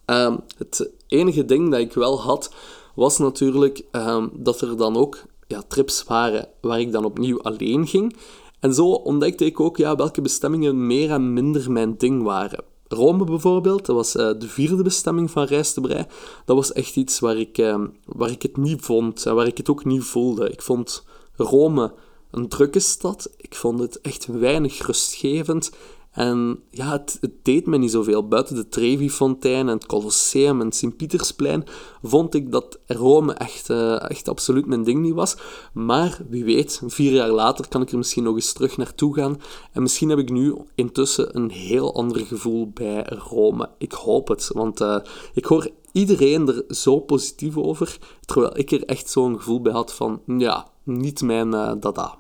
Uh, 0.06 0.36
het 0.58 0.92
enige 1.08 1.46
ding 1.46 1.72
dat 1.72 1.80
ik 1.80 1.94
wel 1.94 2.22
had, 2.22 2.54
was 2.96 3.18
natuurlijk 3.18 3.86
uh, 3.92 4.26
dat 4.34 4.62
er 4.62 4.78
dan 4.78 4.98
ook 4.98 5.18
ja, 5.48 5.64
trips 5.68 6.04
waren 6.04 6.48
waar 6.62 6.80
ik 6.80 6.92
dan 6.92 7.06
opnieuw 7.06 7.42
alleen 7.42 7.88
ging. 7.88 8.16
En 8.60 8.74
zo 8.74 8.86
ontdekte 8.86 9.46
ik 9.46 9.60
ook 9.60 9.78
ja, 9.78 9.96
welke 9.96 10.22
bestemmingen 10.22 10.88
meer 10.88 11.12
en 11.12 11.34
minder 11.34 11.72
mijn 11.72 11.98
ding 11.98 12.24
waren. 12.24 12.64
Rome 12.88 13.24
bijvoorbeeld, 13.24 13.86
dat 13.86 13.96
was 13.96 14.16
uh, 14.16 14.32
de 14.40 14.48
vierde 14.48 14.84
bestemming 14.84 15.32
van 15.32 15.44
Reistebrei. 15.44 16.06
Dat 16.46 16.56
was 16.56 16.74
echt 16.74 16.96
iets 16.96 17.20
waar 17.20 17.38
ik, 17.38 17.58
uh, 17.58 17.84
waar 18.06 18.32
ik 18.32 18.42
het 18.42 18.58
niet 18.58 18.82
vond 18.82 19.26
en 19.26 19.36
waar 19.36 19.48
ik 19.48 19.58
het 19.58 19.70
ook 19.70 19.86
niet 19.86 20.04
voelde. 20.04 20.50
Ik 20.50 20.62
vond 20.62 21.06
Rome 21.36 21.94
een 22.32 22.48
drukke 22.48 22.80
stad. 22.80 23.30
Ik 23.38 23.56
vond 23.56 23.80
het 23.80 24.02
echt 24.02 24.26
weinig 24.26 24.86
rustgevend. 24.86 25.72
En 26.16 26.60
ja, 26.70 26.92
het, 26.92 27.18
het, 27.22 27.32
deed 27.42 27.66
me 27.66 27.78
niet 27.78 27.92
zoveel. 27.92 28.28
Buiten 28.28 28.56
de 28.56 28.68
Trevi-fontein 28.68 29.68
en 29.68 29.76
het 29.76 29.86
Colosseum 29.86 30.62
en 30.62 30.72
Sint-Pietersplein 30.72 31.64
vond 32.04 32.34
ik 32.34 32.52
dat 32.52 32.80
Rome 32.86 33.34
echt, 33.34 33.70
uh, 33.70 34.10
echt 34.10 34.28
absoluut 34.28 34.66
mijn 34.66 34.84
ding 34.84 35.02
niet 35.02 35.14
was. 35.14 35.38
Maar 35.74 36.20
wie 36.30 36.44
weet, 36.44 36.82
vier 36.88 37.12
jaar 37.12 37.30
later 37.30 37.68
kan 37.68 37.82
ik 37.82 37.92
er 37.92 37.98
misschien 37.98 38.24
nog 38.24 38.36
eens 38.36 38.54
terug 38.54 38.78
naartoe 38.78 39.16
gaan. 39.16 39.42
En 39.72 39.82
misschien 39.82 40.10
heb 40.10 40.20
ik 40.20 40.30
nu 40.30 40.56
intussen 40.76 41.36
een 41.36 41.50
heel 41.50 41.96
ander 41.96 42.26
gevoel 42.26 42.70
bij 42.70 43.04
Rome. 43.30 43.70
Ik 43.78 43.92
hoop 43.92 44.28
het, 44.28 44.50
want 44.54 44.82
uh, 44.82 44.98
ik 45.34 45.46
hoor 45.46 45.70
iedereen 45.92 46.48
er 46.48 46.76
zo 46.76 47.00
positief 47.00 47.58
over. 47.58 47.98
Terwijl 48.26 48.58
ik 48.58 48.72
er 48.72 48.86
echt 48.86 49.10
zo'n 49.10 49.38
gevoel 49.38 49.62
bij 49.62 49.74
had 49.74 49.94
van, 49.94 50.22
ja, 50.38 50.68
niet 50.84 51.22
mijn 51.22 51.48
uh, 51.48 51.72
dada. 51.80 52.18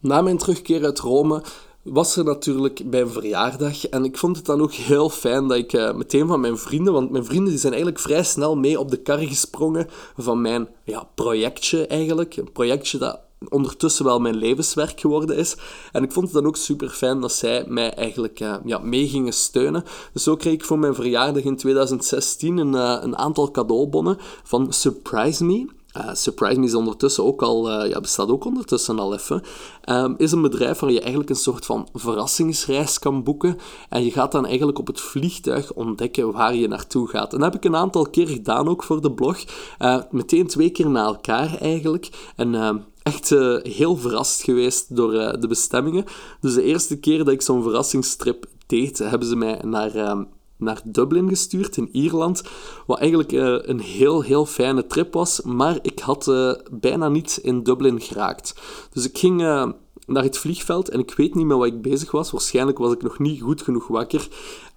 Na 0.00 0.20
mijn 0.20 0.38
terugkeer 0.38 0.84
uit 0.84 0.98
Rome 0.98 1.42
was 1.88 2.16
er 2.16 2.24
natuurlijk 2.24 2.90
bij 2.90 3.00
een 3.00 3.10
verjaardag. 3.10 3.86
En 3.86 4.04
ik 4.04 4.18
vond 4.18 4.36
het 4.36 4.46
dan 4.46 4.60
ook 4.60 4.72
heel 4.72 5.08
fijn 5.08 5.48
dat 5.48 5.56
ik 5.56 5.72
uh, 5.72 5.94
meteen 5.94 6.26
van 6.26 6.40
mijn 6.40 6.58
vrienden, 6.58 6.92
want 6.92 7.10
mijn 7.10 7.24
vrienden 7.24 7.48
die 7.48 7.58
zijn 7.58 7.72
eigenlijk 7.72 8.02
vrij 8.02 8.22
snel 8.22 8.56
mee 8.56 8.80
op 8.80 8.90
de 8.90 8.96
kar 8.96 9.18
gesprongen 9.18 9.88
van 10.16 10.40
mijn 10.40 10.68
ja, 10.84 11.08
projectje 11.14 11.86
eigenlijk. 11.86 12.36
Een 12.36 12.52
projectje 12.52 12.98
dat 12.98 13.20
ondertussen 13.48 14.04
wel 14.04 14.20
mijn 14.20 14.36
levenswerk 14.36 15.00
geworden 15.00 15.36
is. 15.36 15.56
En 15.92 16.02
ik 16.02 16.12
vond 16.12 16.24
het 16.24 16.34
dan 16.34 16.46
ook 16.46 16.56
super 16.56 16.88
fijn 16.88 17.20
dat 17.20 17.32
zij 17.32 17.64
mij 17.68 17.94
eigenlijk 17.94 18.40
uh, 18.40 18.56
ja, 18.64 18.78
mee 18.78 19.08
gingen 19.08 19.32
steunen. 19.32 19.84
Dus 20.12 20.22
zo 20.22 20.36
kreeg 20.36 20.52
ik 20.52 20.64
voor 20.64 20.78
mijn 20.78 20.94
verjaardag 20.94 21.42
in 21.42 21.56
2016 21.56 22.56
een, 22.56 22.72
uh, 22.72 22.98
een 23.00 23.16
aantal 23.16 23.50
cadeaubonnen 23.50 24.18
van 24.42 24.72
Surprise 24.72 25.44
Me. 25.44 25.66
Uh, 25.96 26.14
Surprise 26.14 26.60
Me 26.60 26.66
is 26.66 26.74
ondertussen 26.74 27.24
ook 27.24 27.42
al, 27.42 27.70
uh, 27.70 27.90
ja, 27.90 28.00
bestaat 28.00 28.28
ook 28.28 28.44
ondertussen 28.44 28.98
al 28.98 29.14
even. 29.14 29.42
Um, 29.88 30.14
is 30.18 30.32
een 30.32 30.42
bedrijf 30.42 30.78
waar 30.78 30.90
je 30.90 31.00
eigenlijk 31.00 31.30
een 31.30 31.36
soort 31.36 31.66
van 31.66 31.88
verrassingsreis 31.94 32.98
kan 32.98 33.22
boeken. 33.22 33.58
En 33.88 34.04
je 34.04 34.10
gaat 34.10 34.32
dan 34.32 34.46
eigenlijk 34.46 34.78
op 34.78 34.86
het 34.86 35.00
vliegtuig 35.00 35.72
ontdekken 35.72 36.32
waar 36.32 36.54
je 36.54 36.68
naartoe 36.68 37.08
gaat. 37.08 37.32
En 37.32 37.38
dat 37.38 37.52
heb 37.52 37.64
ik 37.64 37.68
een 37.70 37.76
aantal 37.76 38.06
keer 38.06 38.28
gedaan 38.28 38.68
ook 38.68 38.82
voor 38.82 39.00
de 39.00 39.12
blog. 39.12 39.44
Uh, 39.78 40.02
meteen 40.10 40.46
twee 40.46 40.70
keer 40.70 40.90
na 40.90 41.04
elkaar 41.04 41.56
eigenlijk. 41.60 42.32
En 42.36 42.54
ehm, 42.54 42.78
echt 43.02 43.28
heel 43.62 43.96
verrast 43.96 44.42
geweest 44.42 44.96
door 44.96 45.10
de 45.40 45.46
bestemmingen. 45.48 46.04
Dus 46.40 46.54
de 46.54 46.62
eerste 46.62 46.98
keer 46.98 47.18
dat 47.18 47.28
ik 47.28 47.42
zo'n 47.42 47.62
verrassingstrip 47.62 48.46
deed, 48.66 48.98
hebben 48.98 49.28
ze 49.28 49.36
mij 49.36 49.60
naar 49.64 49.94
ehm, 49.94 50.22
naar 50.56 50.82
Dublin 50.84 51.28
gestuurd 51.28 51.76
in 51.76 51.88
Ierland. 51.92 52.42
Wat 52.86 52.98
eigenlijk 52.98 53.32
uh, 53.32 53.56
een 53.60 53.80
heel, 53.80 54.22
heel 54.22 54.46
fijne 54.46 54.86
trip 54.86 55.12
was. 55.12 55.40
Maar 55.40 55.78
ik 55.82 55.98
had 55.98 56.26
uh, 56.26 56.52
bijna 56.70 57.08
niet 57.08 57.38
in 57.42 57.62
Dublin 57.62 58.00
geraakt. 58.00 58.54
Dus 58.92 59.04
ik 59.04 59.18
ging 59.18 59.40
uh, 59.40 59.70
naar 60.06 60.22
het 60.22 60.38
vliegveld 60.38 60.88
en 60.88 60.98
ik 60.98 61.14
weet 61.16 61.34
niet 61.34 61.46
meer 61.46 61.56
wat 61.56 61.66
ik 61.66 61.82
bezig 61.82 62.10
was. 62.10 62.30
Waarschijnlijk 62.30 62.78
was 62.78 62.92
ik 62.92 63.02
nog 63.02 63.18
niet 63.18 63.40
goed 63.40 63.62
genoeg 63.62 63.86
wakker. 63.86 64.28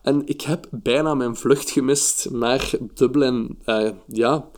En 0.02 0.28
ik 0.28 0.42
heb 0.42 0.68
bijna 0.72 1.14
mijn 1.14 1.36
vlucht 1.36 1.70
gemist 1.70 2.28
naar 2.32 2.72
Dublin. 2.94 3.58
ja, 4.08 4.50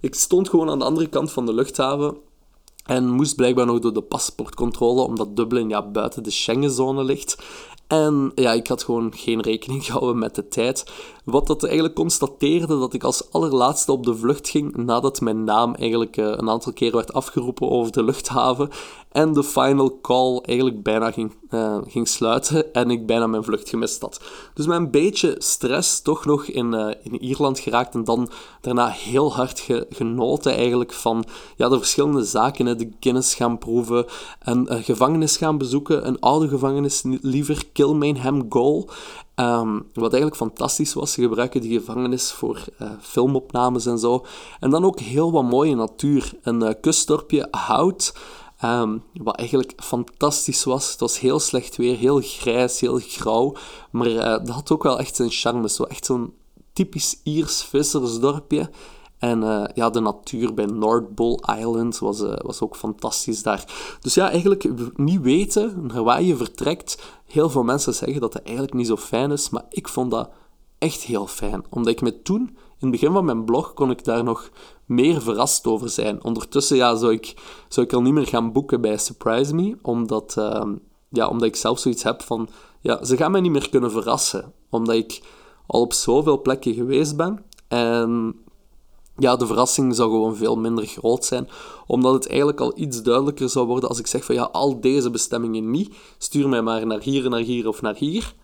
ik 0.00 0.14
stond 0.14 0.48
gewoon 0.48 0.70
aan 0.70 0.78
de 0.78 0.84
andere 0.84 1.08
kant 1.08 1.32
van 1.32 1.46
de 1.46 1.54
luchthaven. 1.54 2.16
En 2.84 3.10
moest 3.10 3.36
blijkbaar 3.36 3.66
nog 3.66 3.78
door 3.78 3.92
de 3.92 4.02
paspoortcontrole, 4.02 5.02
omdat 5.02 5.36
Dublin 5.36 5.68
ja, 5.68 5.90
buiten 5.90 6.22
de 6.22 6.30
Schengenzone 6.30 7.04
ligt. 7.04 7.42
En 7.86 8.32
ja, 8.34 8.52
ik 8.52 8.66
had 8.66 8.82
gewoon 8.82 9.12
geen 9.16 9.40
rekening 9.40 9.84
gehouden 9.86 10.18
met 10.18 10.34
de 10.34 10.48
tijd. 10.48 10.92
Wat 11.24 11.46
dat 11.46 11.64
eigenlijk 11.64 11.94
constateerde 11.94 12.78
dat 12.78 12.94
ik 12.94 13.04
als 13.04 13.32
allerlaatste 13.32 13.92
op 13.92 14.04
de 14.04 14.16
vlucht 14.16 14.48
ging 14.48 14.76
nadat 14.76 15.20
mijn 15.20 15.44
naam 15.44 15.74
eigenlijk 15.74 16.16
eh, 16.16 16.24
een 16.26 16.50
aantal 16.50 16.72
keer 16.72 16.92
werd 16.92 17.12
afgeroepen 17.12 17.70
over 17.70 17.92
de 17.92 18.02
luchthaven 18.02 18.70
en 19.10 19.32
de 19.32 19.44
final 19.44 19.98
call 20.00 20.38
eigenlijk 20.38 20.82
bijna 20.82 21.10
ging, 21.10 21.32
uh, 21.54 21.78
ging 21.86 22.08
sluiten 22.08 22.72
en 22.72 22.90
ik 22.90 23.06
bijna 23.06 23.26
mijn 23.26 23.44
vlucht 23.44 23.68
gemist 23.68 24.00
had. 24.00 24.20
Dus 24.54 24.66
met 24.66 24.76
een 24.76 24.90
beetje 24.90 25.34
stress 25.38 26.02
toch 26.02 26.24
nog 26.24 26.44
in, 26.44 26.72
uh, 26.72 26.90
in 27.02 27.22
Ierland 27.22 27.58
geraakt 27.58 27.94
en 27.94 28.04
dan 28.04 28.30
daarna 28.60 28.88
heel 28.88 29.34
hard 29.34 29.60
ge 29.60 29.86
genoten 29.90 30.52
eigenlijk 30.54 30.92
van 30.92 31.24
ja, 31.56 31.68
de 31.68 31.76
verschillende 31.76 32.24
zaken. 32.24 32.66
Hè. 32.66 32.76
De 32.76 32.90
Guinness 33.00 33.34
gaan 33.34 33.58
proeven, 33.58 34.06
een 34.42 34.68
uh, 34.70 34.84
gevangenis 34.84 35.36
gaan 35.36 35.58
bezoeken, 35.58 36.06
een 36.06 36.20
oude 36.20 36.48
gevangenis 36.48 37.02
liever, 37.04 37.64
Kilmainham 37.72 38.46
Goal. 38.48 38.88
Um, 39.36 39.86
wat 39.92 40.12
eigenlijk 40.12 40.36
fantastisch 40.36 40.94
was. 40.94 41.12
Ze 41.12 41.20
gebruiken 41.20 41.60
die 41.60 41.78
gevangenis 41.78 42.32
voor 42.32 42.64
filmopnames 43.00 43.86
en 43.86 43.98
zo. 43.98 44.24
En 44.60 44.70
dan 44.70 44.84
ook 44.84 45.00
heel 45.00 45.32
wat 45.32 45.42
mooie 45.44 45.74
natuur. 45.74 46.32
Een 46.42 46.62
uh, 46.62 46.70
kustdorpje 46.80 47.48
Hout. 47.50 48.12
Um, 48.64 49.02
wat 49.12 49.36
eigenlijk 49.36 49.72
fantastisch 49.76 50.64
was. 50.64 50.90
Het 50.90 51.00
was 51.00 51.20
heel 51.20 51.40
slecht 51.40 51.76
weer, 51.76 51.96
heel 51.96 52.20
grijs, 52.22 52.80
heel 52.80 52.98
grauw. 52.98 53.56
Maar 53.90 54.06
uh, 54.06 54.22
dat 54.22 54.48
had 54.48 54.70
ook 54.70 54.82
wel 54.82 54.98
echt 54.98 55.16
zijn 55.16 55.30
charme. 55.30 55.68
Zo 55.68 55.82
echt 55.82 56.04
zo'n 56.04 56.34
typisch 56.72 57.20
Iers 57.22 57.62
vissersdorpje. 57.62 58.70
En 59.18 59.42
uh, 59.42 59.64
ja, 59.74 59.90
de 59.90 60.00
natuur 60.00 60.54
bij 60.54 60.66
North 60.66 61.14
Bull 61.14 61.38
Island 61.58 61.98
was, 61.98 62.20
uh, 62.20 62.32
was 62.36 62.60
ook 62.60 62.76
fantastisch 62.76 63.42
daar. 63.42 63.64
Dus 64.00 64.14
ja, 64.14 64.30
eigenlijk 64.30 64.96
niet 64.98 65.20
weten 65.20 65.92
waar 66.04 66.22
je 66.22 66.36
vertrekt. 66.36 67.02
Heel 67.26 67.50
veel 67.50 67.62
mensen 67.62 67.94
zeggen 67.94 68.20
dat 68.20 68.32
het 68.32 68.42
eigenlijk 68.42 68.74
niet 68.74 68.86
zo 68.86 68.96
fijn 68.96 69.30
is, 69.30 69.50
maar 69.50 69.64
ik 69.68 69.88
vond 69.88 70.10
dat 70.10 70.30
echt 70.78 71.02
heel 71.02 71.26
fijn. 71.26 71.64
Omdat 71.70 71.92
ik 71.92 72.00
me 72.00 72.22
toen, 72.22 72.56
in 72.84 72.90
het 72.90 73.00
begin 73.00 73.14
van 73.14 73.24
mijn 73.24 73.44
blog, 73.44 73.74
kon 73.74 73.90
ik 73.90 74.04
daar 74.04 74.24
nog 74.24 74.50
meer 74.84 75.22
verrast 75.22 75.66
over 75.66 75.88
zijn. 75.88 76.24
Ondertussen 76.24 76.76
ja, 76.76 76.96
zou, 76.96 77.12
ik, 77.12 77.34
zou 77.68 77.86
ik 77.86 77.92
al 77.92 78.02
niet 78.02 78.12
meer 78.12 78.26
gaan 78.26 78.52
boeken 78.52 78.80
bij 78.80 78.98
Surprise 78.98 79.54
Me, 79.54 79.76
omdat, 79.82 80.34
uh, 80.38 80.62
ja, 81.08 81.28
omdat 81.28 81.48
ik 81.48 81.56
zelf 81.56 81.78
zoiets 81.78 82.02
heb 82.02 82.22
van... 82.22 82.48
Ja, 82.80 83.04
ze 83.04 83.16
gaan 83.16 83.30
mij 83.30 83.40
niet 83.40 83.52
meer 83.52 83.68
kunnen 83.68 83.90
verrassen, 83.90 84.52
omdat 84.70 84.94
ik 84.94 85.22
al 85.66 85.80
op 85.80 85.92
zoveel 85.92 86.40
plekken 86.40 86.74
geweest 86.74 87.16
ben. 87.16 87.44
En 87.68 88.34
ja, 89.16 89.36
de 89.36 89.46
verrassing 89.46 89.94
zou 89.94 90.10
gewoon 90.10 90.36
veel 90.36 90.56
minder 90.56 90.86
groot 90.86 91.24
zijn, 91.24 91.48
omdat 91.86 92.14
het 92.14 92.28
eigenlijk 92.28 92.60
al 92.60 92.72
iets 92.78 93.02
duidelijker 93.02 93.48
zou 93.48 93.66
worden 93.66 93.88
als 93.88 93.98
ik 93.98 94.06
zeg 94.06 94.24
van 94.24 94.34
ja, 94.34 94.42
al 94.42 94.80
deze 94.80 95.10
bestemmingen 95.10 95.70
niet, 95.70 95.94
stuur 96.18 96.48
mij 96.48 96.62
maar 96.62 96.86
naar 96.86 97.02
hier, 97.02 97.28
naar 97.28 97.40
hier 97.40 97.68
of 97.68 97.82
naar 97.82 97.96
hier 97.96 98.34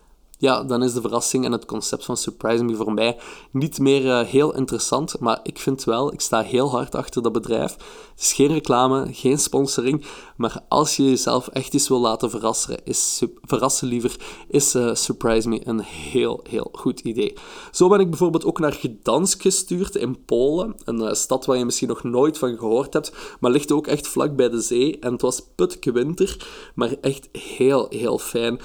ja, 0.41 0.63
dan 0.63 0.83
is 0.83 0.93
de 0.93 1.01
verrassing 1.01 1.45
en 1.45 1.51
het 1.51 1.65
concept 1.65 2.05
van 2.05 2.17
Surprise 2.17 2.63
Me 2.63 2.75
voor 2.75 2.93
mij 2.93 3.17
niet 3.51 3.79
meer 3.79 4.05
uh, 4.05 4.19
heel 4.21 4.55
interessant. 4.55 5.19
Maar 5.19 5.39
ik 5.43 5.59
vind 5.59 5.83
wel, 5.83 6.13
ik 6.13 6.21
sta 6.21 6.41
heel 6.41 6.69
hard 6.69 6.95
achter 6.95 7.21
dat 7.21 7.31
bedrijf. 7.31 7.71
Het 7.71 8.21
is 8.21 8.33
geen 8.33 8.47
reclame, 8.47 9.07
geen 9.11 9.37
sponsoring. 9.39 10.05
Maar 10.35 10.59
als 10.67 10.95
je 10.95 11.03
jezelf 11.03 11.47
echt 11.47 11.73
eens 11.73 11.87
wil 11.87 11.99
laten 11.99 12.29
verrassen, 12.29 12.85
is 12.85 13.23
verrassen 13.41 13.87
liever, 13.87 14.15
is 14.47 14.75
uh, 14.75 14.93
Surprise 14.93 15.49
Me 15.49 15.67
een 15.67 15.79
heel, 15.79 16.39
heel 16.49 16.69
goed 16.71 16.99
idee. 16.99 17.33
Zo 17.71 17.89
ben 17.89 17.99
ik 17.99 18.09
bijvoorbeeld 18.09 18.45
ook 18.45 18.59
naar 18.59 18.79
Gdansk 18.81 19.41
gestuurd 19.41 19.95
in 19.95 20.25
Polen. 20.25 20.75
Een 20.85 21.01
uh, 21.01 21.13
stad 21.13 21.45
waar 21.45 21.57
je 21.57 21.65
misschien 21.65 21.87
nog 21.87 22.03
nooit 22.03 22.37
van 22.37 22.57
gehoord 22.57 22.93
hebt, 22.93 23.11
maar 23.39 23.51
ligt 23.51 23.71
ook 23.71 23.87
echt 23.87 24.07
vlak 24.07 24.35
bij 24.35 24.49
de 24.49 24.61
zee. 24.61 24.99
En 24.99 25.11
het 25.11 25.21
was 25.21 25.41
putke 25.55 25.91
winter, 25.91 26.47
maar 26.75 26.95
echt 27.01 27.29
heel, 27.31 27.85
heel 27.89 28.17
fijn. 28.17 28.59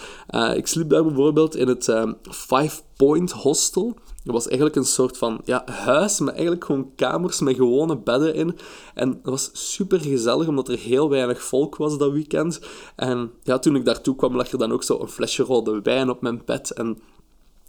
ik 0.54 0.66
sliep 0.66 0.90
daar 0.90 1.04
bijvoorbeeld 1.04 1.56
in 1.56 1.65
in 1.66 1.72
het 1.72 1.88
uh, 1.88 2.12
Five 2.22 2.82
Point 2.96 3.32
Hostel. 3.32 3.96
Dat 4.24 4.34
was 4.34 4.46
eigenlijk 4.46 4.76
een 4.76 4.84
soort 4.84 5.18
van 5.18 5.40
ja, 5.44 5.62
huis 5.66 6.20
met 6.20 6.34
eigenlijk 6.34 6.64
gewoon 6.64 6.94
kamers 6.94 7.40
met 7.40 7.56
gewone 7.56 7.96
bedden 7.96 8.34
in. 8.34 8.58
En 8.94 9.10
dat 9.22 9.32
was 9.32 9.50
super 9.52 10.00
gezellig, 10.00 10.48
omdat 10.48 10.68
er 10.68 10.78
heel 10.78 11.08
weinig 11.08 11.42
volk 11.42 11.76
was 11.76 11.98
dat 11.98 12.12
weekend. 12.12 12.60
En 12.96 13.30
ja, 13.42 13.58
toen 13.58 13.76
ik 13.76 13.84
daartoe 13.84 14.16
kwam, 14.16 14.36
lag 14.36 14.50
er 14.50 14.58
dan 14.58 14.72
ook 14.72 14.82
zo 14.82 15.00
een 15.00 15.08
flesje 15.08 15.42
rode 15.42 15.80
wijn 15.82 16.10
op 16.10 16.20
mijn 16.20 16.42
bed. 16.44 16.70
En 16.70 16.98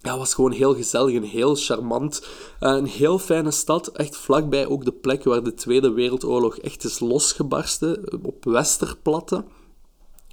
ja, 0.01 0.09
het 0.09 0.19
was 0.19 0.33
gewoon 0.33 0.51
heel 0.51 0.75
gezellig 0.75 1.15
en 1.15 1.23
heel 1.23 1.55
charmant. 1.55 2.27
Uh, 2.59 2.69
een 2.69 2.85
heel 2.85 3.19
fijne 3.19 3.51
stad, 3.51 3.87
echt 3.87 4.17
vlakbij 4.17 4.67
ook 4.67 4.85
de 4.85 4.91
plek 4.91 5.23
waar 5.23 5.43
de 5.43 5.53
Tweede 5.53 5.91
Wereldoorlog 5.91 6.57
echt 6.57 6.83
is 6.83 6.99
losgebarsten, 6.99 8.03
op 8.23 8.45
Westerplatte. 8.45 9.43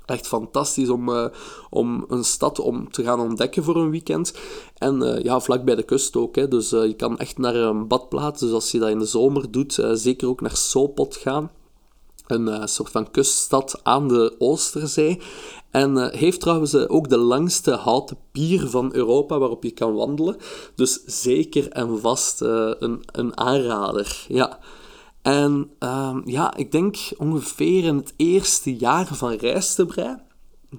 Echt 0.06 0.26
fantastisch 0.26 0.88
om, 0.88 1.08
uh, 1.08 1.26
om 1.70 2.04
een 2.08 2.24
stad 2.24 2.58
om 2.58 2.90
te 2.90 3.02
gaan 3.02 3.20
ontdekken 3.20 3.64
voor 3.64 3.76
een 3.76 3.90
weekend. 3.90 4.34
En 4.78 5.02
uh, 5.02 5.22
ja, 5.22 5.40
vlak 5.40 5.64
bij 5.64 5.74
de 5.74 5.82
kust 5.82 6.16
ook. 6.16 6.36
Hè. 6.36 6.48
Dus 6.48 6.72
uh, 6.72 6.86
je 6.86 6.94
kan 6.94 7.18
echt 7.18 7.38
naar 7.38 7.54
een 7.54 7.88
badplaats. 7.88 8.40
Dus 8.40 8.52
als 8.52 8.70
je 8.70 8.78
dat 8.78 8.88
in 8.88 8.98
de 8.98 9.04
zomer 9.04 9.50
doet, 9.50 9.78
zeker 9.92 10.28
ook 10.28 10.40
naar 10.40 10.56
Sopot 10.56 11.16
gaan. 11.16 11.50
Een 12.26 12.68
soort 12.68 12.90
van 12.90 13.10
kuststad 13.10 13.80
aan 13.82 14.08
de 14.08 14.34
Oosterzee. 14.38 15.20
En 15.70 16.16
heeft 16.16 16.40
trouwens 16.40 16.74
ook 16.74 17.08
de 17.08 17.18
langste 17.18 17.70
houten 17.70 18.16
pier 18.32 18.68
van 18.68 18.94
Europa 18.94 19.38
waarop 19.38 19.62
je 19.62 19.70
kan 19.70 19.94
wandelen. 19.94 20.36
Dus 20.74 21.04
zeker 21.04 21.68
en 21.68 22.00
vast 22.00 22.40
een, 22.40 23.02
een 23.12 23.38
aanrader. 23.38 24.24
Ja. 24.28 24.58
En 25.24 25.70
uh, 25.80 26.16
ja, 26.24 26.56
ik 26.56 26.72
denk 26.72 26.96
ongeveer 27.16 27.84
in 27.84 27.96
het 27.96 28.14
eerste 28.16 28.76
jaar 28.76 29.06
van 29.06 29.32
reistebrei, 29.32 30.16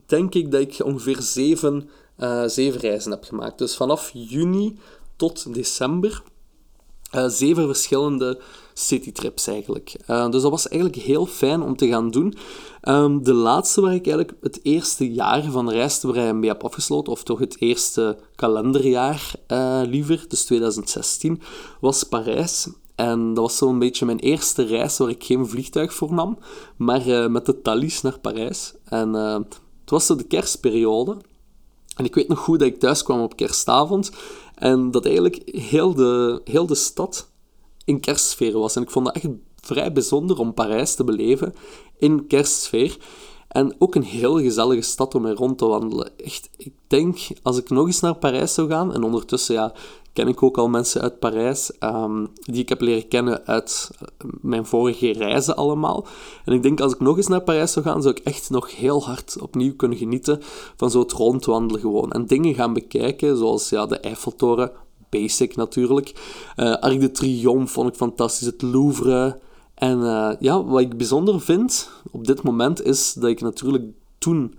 denk 0.06 0.36
ik 0.36 0.52
dat 0.52 0.62
ik 0.62 0.80
ongeveer 0.84 1.22
zeven, 1.22 1.90
uh, 2.18 2.44
zeven 2.46 2.80
reizen 2.80 3.12
heb 3.12 3.24
gemaakt. 3.24 3.58
Dus 3.58 3.76
vanaf 3.76 4.12
juni 4.14 4.80
tot 5.16 5.54
december 5.54 6.24
uh, 7.16 7.28
zeven 7.28 7.66
verschillende 7.66 8.40
citytrips 8.74 9.48
eigenlijk. 9.48 9.96
Uh, 10.08 10.30
dus 10.30 10.42
dat 10.42 10.52
was 10.52 10.68
eigenlijk 10.68 11.02
heel 11.02 11.26
fijn 11.26 11.62
om 11.62 11.76
te 11.76 11.88
gaan 11.88 12.12
doen. 12.12 12.38
Um, 12.84 13.24
de 13.24 13.34
laatste 13.34 13.82
waar 13.82 13.94
ik 13.94 14.08
eigenlijk 14.08 14.38
het 14.42 14.60
eerste 14.64 15.14
jaar 15.14 15.44
van 15.44 15.70
reistebrei 15.70 16.34
mee 16.34 16.50
heb 16.50 16.64
afgesloten, 16.64 17.12
of 17.12 17.24
toch 17.24 17.40
het 17.40 17.62
eerste 17.62 18.18
kalenderjaar 18.36 19.32
liever, 19.88 20.26
dus 20.28 20.46
2016, 20.46 21.42
was 21.80 22.04
Parijs. 22.04 22.68
En 22.96 23.34
dat 23.34 23.44
was 23.44 23.58
zo'n 23.58 23.80
beetje 23.80 24.06
mijn 24.06 24.20
eerste 24.20 24.64
reis 24.64 24.98
waar 24.98 25.10
ik 25.10 25.24
geen 25.24 25.48
vliegtuig 25.48 25.94
voor 25.94 26.14
nam, 26.14 26.38
maar 26.78 27.08
uh, 27.08 27.28
met 27.28 27.46
de 27.46 27.62
Thalys 27.62 28.02
naar 28.02 28.20
Parijs. 28.20 28.74
En 28.86 29.16
uh, 29.16 29.34
het 29.82 29.90
was 29.90 30.06
zo 30.06 30.16
de 30.16 30.24
kerstperiode. 30.24 31.18
En 31.96 32.06
ik 32.06 32.16
weet 32.16 32.28
nog 32.28 32.40
goed 32.40 32.60
dat 32.60 32.68
ik 32.68 32.80
thuis 32.80 33.04
kwam 33.04 33.22
op 33.22 33.36
kerstavond 33.36 34.12
en 34.56 34.92
dat 34.92 35.06
eigenlijk 35.06 35.42
heel 35.46 35.94
de, 35.94 36.42
heel 36.44 36.66
de 36.66 36.76
stad 36.76 37.30
in 37.86 38.00
kerstsfeer 38.00 38.60
was. 38.60 38.76
En 38.76 38.82
ik 38.82 38.92
vond 38.92 39.06
dat 39.06 39.16
echt 39.16 39.28
vrij 39.56 39.92
bijzonder 39.92 40.40
om 40.40 40.54
Parijs 40.54 40.96
te 40.96 41.04
beleven 41.04 41.54
in 41.98 42.28
kerstsfeer. 42.28 42.98
En 43.48 43.76
ook 43.78 43.96
een 43.96 44.04
heel 44.04 44.40
gezellige 44.40 44.82
stad 44.82 45.16
om 45.16 45.22
mee 45.22 45.34
rond 45.34 45.58
te 45.58 45.66
wandelen. 45.66 46.18
Echt, 46.18 46.50
ik 46.58 46.74
denk, 46.88 47.18
als 47.44 47.58
ik 47.58 47.70
nog 47.70 47.86
eens 47.86 48.00
naar 48.00 48.16
Parijs 48.16 48.54
zou 48.54 48.70
gaan, 48.70 48.94
en 48.94 49.04
ondertussen 49.04 49.56
ja, 49.56 49.74
ken 50.16 50.28
ik 50.28 50.44
ook 50.44 50.58
al 50.58 50.70
mensen 50.70 51.02
uit 51.02 51.20
Parijs, 51.20 51.72
um, 51.80 52.28
die 52.42 52.62
ik 52.62 52.70
heb 52.70 52.82
leren 52.82 53.08
kennen 53.08 53.46
uit 53.46 53.90
eh, 54.00 54.30
mijn 54.42 54.66
vorige 54.66 55.14
reizen 55.14 55.56
allemaal. 55.56 56.08
En 56.46 56.54
ik 56.54 56.64
denk, 56.64 56.80
als 56.80 56.94
ik 56.94 57.00
nog 57.00 57.18
eens 57.18 57.28
naar 57.28 57.42
Parijs 57.42 57.72
zou 57.72 57.86
gaan, 57.86 58.02
zou 58.02 58.16
ik 58.16 58.24
echt 58.24 58.50
nog 58.50 58.76
heel 58.76 59.04
hard 59.04 59.38
opnieuw 59.42 59.76
kunnen 59.76 59.98
genieten 59.98 60.40
van 60.76 60.92
zo 60.92 61.00
het 61.00 61.12
rondwandelen 61.12 61.82
gewoon. 61.82 62.12
En 62.12 62.26
dingen 62.26 62.54
gaan 62.54 62.74
bekijken, 62.74 63.38
zoals 63.38 63.70
ja, 63.70 63.86
de 63.86 64.00
Eiffeltoren, 64.00 64.72
basic 65.10 65.56
natuurlijk. 65.56 66.14
Uh, 66.58 66.74
Arc 66.74 67.00
de 67.00 67.12
Triomphe 67.12 67.74
vond 67.74 67.90
ik 67.90 67.96
fantastisch, 67.96 68.48
het 68.48 68.62
Louvre... 68.62 69.40
En 69.76 70.00
ja, 70.40 70.64
wat 70.64 70.82
ik 70.82 70.98
bijzonder 70.98 71.42
vind 71.42 71.90
op 72.12 72.28
dit 72.28 72.44
moment 72.44 72.84
is 72.84 73.14
dat 73.14 73.30
ik 73.30 73.42
natuurlijk 73.42 73.84
toen 74.18 74.54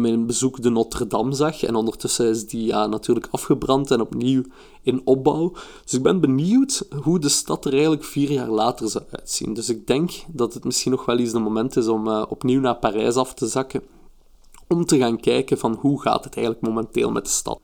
bij 0.00 0.10
mijn 0.10 0.26
bezoek 0.26 0.62
de 0.62 0.70
Notre 0.70 1.06
Dame 1.06 1.32
zag. 1.32 1.62
En 1.62 1.74
ondertussen 1.74 2.28
is 2.28 2.46
die 2.46 2.66
ja, 2.66 2.86
natuurlijk 2.86 3.28
afgebrand 3.30 3.90
en 3.90 4.00
opnieuw 4.00 4.42
in 4.82 5.00
opbouw. 5.04 5.52
Dus 5.84 5.92
ik 5.92 6.02
ben 6.02 6.20
benieuwd 6.20 6.86
hoe 7.02 7.18
de 7.18 7.28
stad 7.28 7.64
er 7.64 7.72
eigenlijk 7.72 8.04
vier 8.04 8.30
jaar 8.30 8.48
later 8.48 8.88
zou 8.88 9.04
uitzien. 9.10 9.54
Dus 9.54 9.68
ik 9.68 9.86
denk 9.86 10.12
dat 10.28 10.54
het 10.54 10.64
misschien 10.64 10.90
nog 10.90 11.04
wel 11.04 11.18
eens 11.18 11.32
de 11.32 11.38
moment 11.38 11.76
is 11.76 11.86
om 11.86 12.08
uh, 12.08 12.24
opnieuw 12.28 12.60
naar 12.60 12.76
Parijs 12.76 13.14
af 13.14 13.34
te 13.34 13.46
zakken. 13.46 13.82
Om 14.68 14.84
te 14.84 14.98
gaan 14.98 15.20
kijken 15.20 15.58
van 15.58 15.78
hoe 15.80 16.00
gaat 16.00 16.24
het 16.24 16.36
eigenlijk 16.36 16.66
momenteel 16.66 17.10
met 17.10 17.24
de 17.24 17.30
stad. 17.30 17.60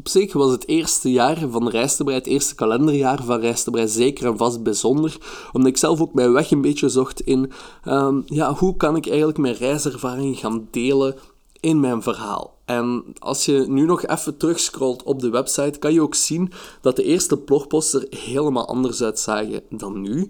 Op 0.00 0.08
zich 0.08 0.32
was 0.32 0.50
het 0.50 0.68
eerste 0.68 1.10
jaar 1.10 1.48
van 1.48 1.68
Rijstenbrei, 1.68 2.18
het 2.18 2.28
eerste 2.28 2.54
kalenderjaar 2.54 3.24
van 3.24 3.40
Rijstenbrei, 3.40 3.88
zeker 3.88 4.26
en 4.26 4.36
vast 4.36 4.62
bijzonder, 4.62 5.16
omdat 5.52 5.70
ik 5.70 5.76
zelf 5.76 6.00
ook 6.00 6.14
mijn 6.14 6.32
weg 6.32 6.50
een 6.50 6.60
beetje 6.60 6.88
zocht 6.88 7.20
in 7.20 7.52
um, 7.84 8.22
ja, 8.26 8.54
hoe 8.54 8.76
kan 8.76 8.96
ik 8.96 9.06
eigenlijk 9.06 9.38
mijn 9.38 9.54
reiservaring 9.54 10.38
gaan 10.38 10.68
delen 10.70 11.16
in 11.60 11.80
mijn 11.80 12.02
verhaal. 12.02 12.58
En 12.64 13.04
als 13.18 13.44
je 13.44 13.64
nu 13.68 13.84
nog 13.84 14.06
even 14.06 14.36
terugscrollt 14.36 15.02
op 15.02 15.20
de 15.20 15.30
website, 15.30 15.78
kan 15.78 15.92
je 15.92 16.02
ook 16.02 16.14
zien 16.14 16.52
dat 16.80 16.96
de 16.96 17.02
eerste 17.02 17.38
blogposts 17.38 17.92
er 17.92 18.06
helemaal 18.10 18.68
anders 18.68 19.02
uitzagen 19.02 19.62
dan 19.70 20.00
nu. 20.00 20.28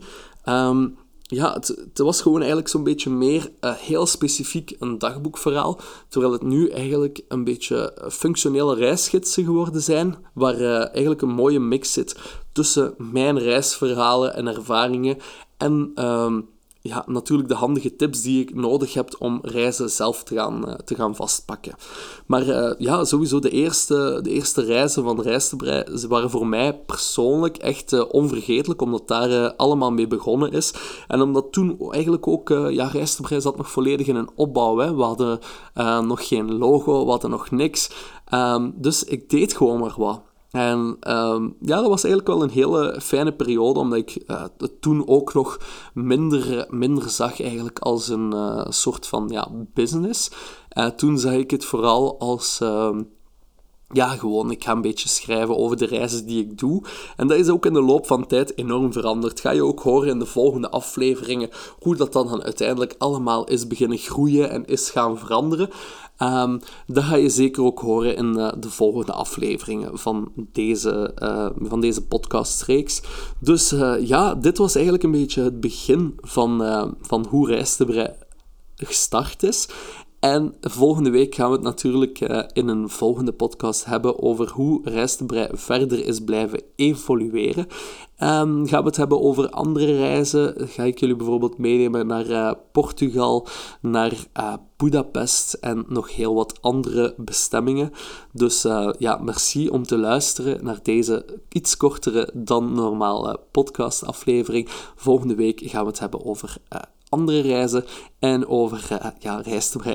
Um, 0.48 0.96
ja, 1.22 1.52
het, 1.52 1.68
het, 1.68 1.98
was 1.98 2.22
gewoon 2.22 2.38
eigenlijk 2.38 2.68
zo'n 2.68 2.84
beetje 2.84 3.10
meer 3.10 3.50
uh, 3.60 3.74
heel 3.74 4.06
specifiek 4.06 4.76
een 4.78 4.98
dagboekverhaal, 4.98 5.80
terwijl 6.08 6.32
het 6.32 6.42
nu 6.42 6.68
eigenlijk 6.68 7.20
een 7.28 7.44
beetje 7.44 8.08
functionele 8.10 8.74
reisgidsen 8.74 9.44
geworden 9.44 9.82
zijn, 9.82 10.16
waar 10.34 10.60
uh, 10.60 10.88
eigenlijk 10.88 11.22
een 11.22 11.34
mooie 11.34 11.60
mix 11.60 11.92
zit 11.92 12.16
tussen 12.52 12.94
mijn 12.98 13.38
reisverhalen 13.38 14.34
en 14.34 14.46
ervaringen 14.46 15.16
en 15.56 15.92
um, 16.04 16.48
ja, 16.82 17.04
natuurlijk 17.06 17.48
de 17.48 17.54
handige 17.54 17.96
tips 17.96 18.22
die 18.22 18.40
ik 18.40 18.54
nodig 18.54 18.94
heb 18.94 19.16
om 19.18 19.38
reizen 19.42 19.90
zelf 19.90 20.22
te 20.22 20.34
gaan, 20.34 20.68
uh, 20.68 20.74
te 20.74 20.94
gaan 20.94 21.16
vastpakken. 21.16 21.74
Maar 22.26 22.46
uh, 22.46 22.72
ja, 22.78 23.04
sowieso 23.04 23.38
de 23.38 23.50
eerste, 23.50 24.18
de 24.22 24.30
eerste 24.30 24.62
reizen 24.62 25.02
van 25.02 25.20
Reistenbrei 25.20 25.84
waren 26.08 26.30
voor 26.30 26.46
mij 26.46 26.78
persoonlijk 26.78 27.56
echt 27.56 27.92
uh, 27.92 28.04
onvergetelijk, 28.10 28.82
omdat 28.82 29.08
daar 29.08 29.54
allemaal 29.54 29.92
mee 29.92 30.06
begonnen 30.06 30.52
is. 30.52 30.74
En 31.08 31.20
omdat 31.20 31.52
toen 31.52 31.92
eigenlijk 31.92 32.26
ook, 32.26 32.48
ja, 32.48 32.86
Reistenbrei 32.86 33.40
zat 33.40 33.56
nog 33.56 33.70
volledig 33.70 34.06
in 34.06 34.16
een 34.16 34.30
opbouw. 34.34 34.78
Hè. 34.78 34.94
We 34.94 35.02
hadden 35.02 35.38
nog 36.06 36.28
geen 36.28 36.58
logo, 36.58 37.04
we 37.04 37.10
hadden 37.10 37.30
nog 37.30 37.50
niks. 37.50 37.90
Um, 38.34 38.72
dus 38.76 39.04
ik 39.04 39.30
deed 39.30 39.56
gewoon 39.56 39.80
maar 39.80 39.94
wat. 39.96 40.20
En 40.50 40.96
ehm, 41.00 41.44
ja, 41.60 41.76
dat 41.76 41.88
was 41.88 42.04
eigenlijk 42.04 42.34
wel 42.34 42.42
een 42.42 42.50
hele 42.50 43.00
fijne 43.02 43.32
periode, 43.32 43.78
omdat 43.78 43.98
ik 43.98 44.22
uh, 44.26 44.44
het 44.58 44.80
toen 44.80 45.08
ook 45.08 45.34
nog 45.34 45.58
minder, 45.94 46.66
minder 46.68 47.10
zag 47.10 47.40
eigenlijk 47.42 47.78
als 47.78 48.08
een 48.08 48.34
uh, 48.34 48.66
soort 48.68 49.06
van 49.06 49.28
ja, 49.28 49.48
business. 49.74 50.30
Uh, 50.78 50.86
toen 50.86 51.18
zag 51.18 51.32
ik 51.32 51.50
het 51.50 51.64
vooral 51.64 52.18
als 52.18 52.60
ehm, 52.60 53.02
ja, 53.92 54.08
gewoon, 54.08 54.50
ik 54.50 54.64
ga 54.64 54.72
een 54.72 54.80
beetje 54.80 55.08
schrijven 55.08 55.56
over 55.56 55.76
de 55.76 55.86
reizen 55.86 56.26
die 56.26 56.44
ik 56.44 56.58
doe. 56.58 56.82
En 57.16 57.28
dat 57.28 57.38
is 57.38 57.48
ook 57.48 57.66
in 57.66 57.72
de 57.72 57.82
loop 57.82 58.06
van 58.06 58.26
tijd 58.26 58.58
enorm 58.58 58.92
veranderd. 58.92 59.40
Ga 59.40 59.50
je 59.50 59.64
ook 59.64 59.80
horen 59.80 60.08
in 60.08 60.18
de 60.18 60.26
volgende 60.26 60.70
afleveringen 60.70 61.50
hoe 61.78 61.96
dat 61.96 62.12
dan 62.12 62.42
uiteindelijk 62.42 62.94
allemaal 62.98 63.44
is 63.44 63.66
beginnen 63.66 63.98
groeien 63.98 64.50
en 64.50 64.66
is 64.66 64.90
gaan 64.90 65.18
veranderen. 65.18 65.70
Um, 66.22 66.60
dat 66.86 67.04
ga 67.04 67.16
je 67.16 67.28
zeker 67.28 67.62
ook 67.62 67.80
horen 67.80 68.16
in 68.16 68.34
uh, 68.36 68.52
de 68.58 68.70
volgende 68.70 69.12
afleveringen 69.12 69.98
van 69.98 70.32
deze, 70.36 71.14
uh, 71.22 71.46
van 71.68 71.80
deze 71.80 72.06
podcastreeks. 72.06 73.02
Dus 73.38 73.72
uh, 73.72 73.94
ja, 74.06 74.34
dit 74.34 74.58
was 74.58 74.74
eigenlijk 74.74 75.04
een 75.04 75.10
beetje 75.10 75.42
het 75.42 75.60
begin 75.60 76.18
van, 76.20 76.62
van 77.00 77.26
hoe 77.28 77.46
Rijstebrei 77.48 78.08
gestart 78.76 79.42
is. 79.42 79.68
En 80.20 80.54
volgende 80.60 81.10
week 81.10 81.34
gaan 81.34 81.48
we 81.48 81.54
het 81.54 81.64
natuurlijk 81.64 82.20
uh, 82.20 82.42
in 82.52 82.68
een 82.68 82.88
volgende 82.88 83.32
podcast 83.32 83.84
hebben 83.84 84.22
over 84.22 84.50
hoe 84.50 84.80
Rijstenbrei 84.84 85.48
verder 85.52 86.06
is 86.06 86.20
blijven 86.20 86.62
evolueren. 86.76 87.66
Um, 88.22 88.66
gaan 88.66 88.82
we 88.82 88.86
het 88.86 88.96
hebben 88.96 89.20
over 89.20 89.50
andere 89.50 89.96
reizen. 89.96 90.68
Ga 90.68 90.82
ik 90.82 91.00
jullie 91.00 91.16
bijvoorbeeld 91.16 91.58
meenemen 91.58 92.06
naar 92.06 92.26
uh, 92.26 92.52
Portugal, 92.72 93.46
naar 93.80 94.12
uh, 94.40 94.54
Budapest 94.76 95.52
en 95.52 95.84
nog 95.88 96.14
heel 96.14 96.34
wat 96.34 96.62
andere 96.62 97.14
bestemmingen. 97.16 97.92
Dus 98.32 98.62
ja, 98.98 99.16
merci 99.22 99.68
om 99.68 99.82
te 99.82 99.98
luisteren 99.98 100.64
naar 100.64 100.78
deze 100.82 101.24
iets 101.48 101.76
kortere 101.76 102.30
dan 102.34 102.72
normaal 102.72 103.38
podcastaflevering. 103.50 104.68
Volgende 104.96 105.34
week 105.34 105.60
gaan 105.64 105.82
we 105.82 105.90
het 105.90 105.98
hebben 105.98 106.24
over 106.24 106.56
andere 107.10 107.40
reizen 107.40 107.84
en 108.18 108.46
over 108.46 108.88
uh, 108.92 109.06
ja, 109.18 109.44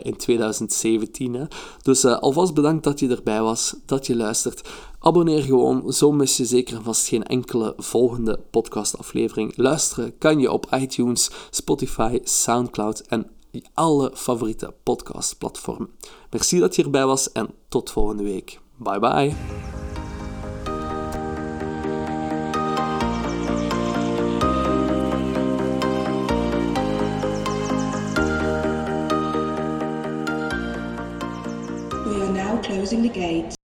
in 0.02 0.16
2017. 0.18 1.34
Hè. 1.34 1.44
Dus 1.82 2.04
uh, 2.04 2.18
alvast 2.20 2.54
bedankt 2.54 2.84
dat 2.84 3.00
je 3.00 3.10
erbij 3.10 3.42
was, 3.42 3.76
dat 3.86 4.06
je 4.08 4.16
luistert. 4.16 4.70
Abonneer 5.00 5.42
gewoon, 5.44 5.94
zo 5.94 6.12
mis 6.12 6.38
je 6.38 6.46
zeker 6.46 6.76
en 6.76 6.84
vast 6.84 7.08
geen 7.08 7.24
enkele 7.24 7.74
volgende 7.78 8.40
podcastaflevering. 8.52 9.54
Luisteren 9.56 10.18
kan 10.18 10.40
je 10.40 10.52
op 10.52 10.68
iTunes, 10.72 11.32
Spotify, 11.50 12.20
Soundcloud 12.24 13.00
en 13.00 13.30
alle 13.74 14.12
favoriete 14.14 14.74
podcastplatformen. 14.84 15.90
Merci 16.30 16.60
dat 16.60 16.76
je 16.76 16.84
erbij 16.84 17.06
was 17.06 17.32
en 17.32 17.50
tot 17.70 17.92
volgende 17.92 18.24
week. 18.24 18.60
Bye 18.78 19.00
bye. 19.00 19.36
Closing 32.76 33.02
the 33.04 33.08
gate. 33.08 33.56